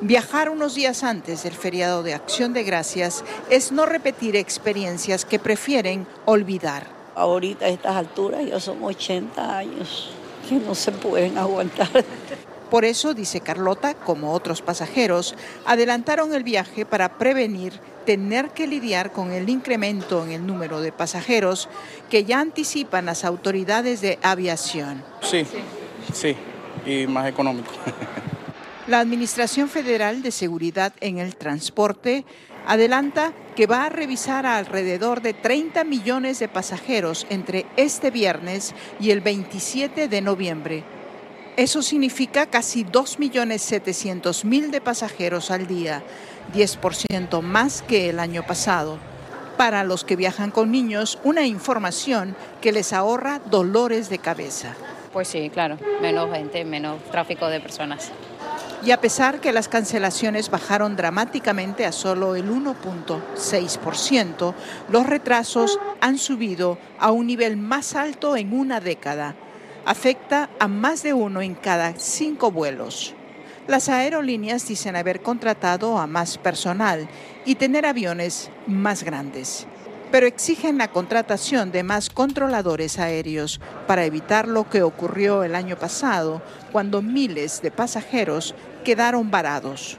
Viajar 0.00 0.48
unos 0.48 0.74
días 0.74 1.04
antes 1.04 1.42
del 1.42 1.52
feriado 1.52 2.02
de 2.02 2.14
Acción 2.14 2.54
de 2.54 2.62
Gracias 2.62 3.22
es 3.50 3.72
no 3.72 3.84
repetir 3.84 4.36
experiencias 4.36 5.26
que 5.26 5.38
prefieren 5.38 6.06
olvidar. 6.24 6.86
Ahorita 7.14 7.66
a 7.66 7.68
estas 7.68 7.94
alturas 7.94 8.46
ya 8.46 8.58
son 8.58 8.82
80 8.82 9.58
años 9.58 10.12
que 10.48 10.54
no 10.54 10.74
se 10.74 10.90
pueden 10.90 11.36
aguantar. 11.36 11.90
Por 12.70 12.84
eso, 12.84 13.14
dice 13.14 13.40
Carlota, 13.40 13.94
como 13.94 14.32
otros 14.32 14.62
pasajeros, 14.62 15.34
adelantaron 15.64 16.34
el 16.34 16.42
viaje 16.42 16.84
para 16.84 17.18
prevenir 17.18 17.72
tener 18.04 18.50
que 18.50 18.66
lidiar 18.66 19.12
con 19.12 19.32
el 19.32 19.48
incremento 19.48 20.24
en 20.24 20.32
el 20.32 20.46
número 20.46 20.80
de 20.80 20.92
pasajeros 20.92 21.68
que 22.10 22.24
ya 22.24 22.40
anticipan 22.40 23.06
las 23.06 23.24
autoridades 23.24 24.00
de 24.00 24.18
aviación. 24.22 25.02
Sí, 25.22 25.46
sí, 26.12 26.36
y 26.86 27.06
más 27.06 27.28
económico. 27.28 27.70
La 28.86 29.00
Administración 29.00 29.70
Federal 29.70 30.20
de 30.20 30.30
Seguridad 30.30 30.92
en 31.00 31.16
el 31.16 31.36
Transporte 31.36 32.26
adelanta 32.66 33.32
que 33.56 33.66
va 33.66 33.86
a 33.86 33.88
revisar 33.88 34.44
a 34.44 34.58
alrededor 34.58 35.22
de 35.22 35.32
30 35.32 35.84
millones 35.84 36.38
de 36.38 36.48
pasajeros 36.48 37.26
entre 37.30 37.64
este 37.76 38.10
viernes 38.10 38.74
y 39.00 39.10
el 39.10 39.22
27 39.22 40.08
de 40.08 40.20
noviembre. 40.20 40.84
Eso 41.56 41.82
significa 41.82 42.46
casi 42.46 42.84
2.700.000 42.84 44.70
de 44.70 44.80
pasajeros 44.80 45.52
al 45.52 45.68
día, 45.68 46.02
10% 46.52 47.42
más 47.42 47.82
que 47.82 48.10
el 48.10 48.18
año 48.18 48.44
pasado. 48.44 48.98
Para 49.56 49.84
los 49.84 50.02
que 50.02 50.16
viajan 50.16 50.50
con 50.50 50.72
niños, 50.72 51.20
una 51.22 51.46
información 51.46 52.34
que 52.60 52.72
les 52.72 52.92
ahorra 52.92 53.38
dolores 53.38 54.10
de 54.10 54.18
cabeza. 54.18 54.74
Pues 55.12 55.28
sí, 55.28 55.48
claro, 55.48 55.78
menos 56.02 56.28
gente, 56.32 56.64
menos 56.64 57.00
tráfico 57.12 57.46
de 57.46 57.60
personas. 57.60 58.10
Y 58.84 58.90
a 58.90 59.00
pesar 59.00 59.40
que 59.40 59.52
las 59.52 59.68
cancelaciones 59.68 60.50
bajaron 60.50 60.96
dramáticamente 60.96 61.86
a 61.86 61.92
solo 61.92 62.34
el 62.34 62.50
1.6%, 62.50 64.54
los 64.90 65.06
retrasos 65.06 65.78
han 66.00 66.18
subido 66.18 66.78
a 66.98 67.12
un 67.12 67.28
nivel 67.28 67.56
más 67.56 67.94
alto 67.94 68.36
en 68.36 68.52
una 68.52 68.80
década. 68.80 69.36
Afecta 69.86 70.48
a 70.58 70.66
más 70.66 71.02
de 71.02 71.12
uno 71.12 71.42
en 71.42 71.54
cada 71.54 71.92
cinco 71.98 72.50
vuelos. 72.50 73.12
Las 73.66 73.90
aerolíneas 73.90 74.66
dicen 74.66 74.96
haber 74.96 75.20
contratado 75.20 75.98
a 75.98 76.06
más 76.06 76.38
personal 76.38 77.06
y 77.44 77.56
tener 77.56 77.84
aviones 77.84 78.50
más 78.66 79.02
grandes, 79.02 79.66
pero 80.10 80.26
exigen 80.26 80.78
la 80.78 80.88
contratación 80.88 81.70
de 81.70 81.82
más 81.82 82.08
controladores 82.08 82.98
aéreos 82.98 83.60
para 83.86 84.06
evitar 84.06 84.48
lo 84.48 84.70
que 84.70 84.82
ocurrió 84.82 85.44
el 85.44 85.54
año 85.54 85.76
pasado, 85.76 86.40
cuando 86.72 87.02
miles 87.02 87.60
de 87.60 87.70
pasajeros 87.70 88.54
quedaron 88.84 89.30
varados. 89.30 89.98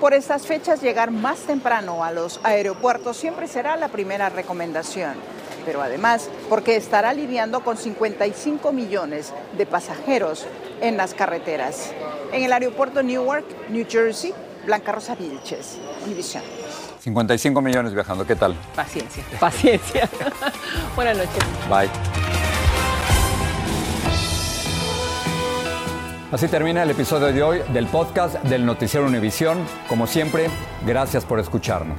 Por 0.00 0.12
estas 0.12 0.46
fechas, 0.46 0.82
llegar 0.82 1.10
más 1.10 1.38
temprano 1.38 2.04
a 2.04 2.10
los 2.10 2.40
aeropuertos 2.42 3.16
siempre 3.16 3.48
será 3.48 3.76
la 3.78 3.88
primera 3.88 4.28
recomendación, 4.28 5.14
pero 5.64 5.82
además 5.82 6.28
porque 6.48 6.76
estará 6.76 7.12
lidiando 7.12 7.60
con 7.64 7.76
55 7.76 8.72
millones 8.72 9.32
de 9.56 9.66
pasajeros 9.66 10.46
en 10.80 10.96
las 10.96 11.14
carreteras. 11.14 11.92
En 12.32 12.42
el 12.42 12.52
aeropuerto 12.52 13.02
Newark, 13.02 13.44
New 13.68 13.86
Jersey, 13.88 14.32
Blanca 14.66 14.92
Rosa 14.92 15.14
Vilches, 15.14 15.78
Univision. 16.04 16.42
55 17.00 17.60
millones 17.60 17.92
viajando, 17.92 18.26
¿qué 18.26 18.34
tal? 18.34 18.54
Paciencia, 18.74 19.24
paciencia. 19.40 20.08
Buenas 20.96 21.16
noches. 21.18 21.44
Bye. 21.68 21.90
Así 26.32 26.48
termina 26.48 26.82
el 26.82 26.90
episodio 26.90 27.32
de 27.32 27.42
hoy 27.42 27.62
del 27.72 27.86
podcast 27.86 28.42
del 28.42 28.66
Noticiero 28.66 29.06
Univisión. 29.06 29.58
Como 29.88 30.08
siempre, 30.08 30.48
gracias 30.84 31.24
por 31.24 31.38
escucharnos. 31.38 31.98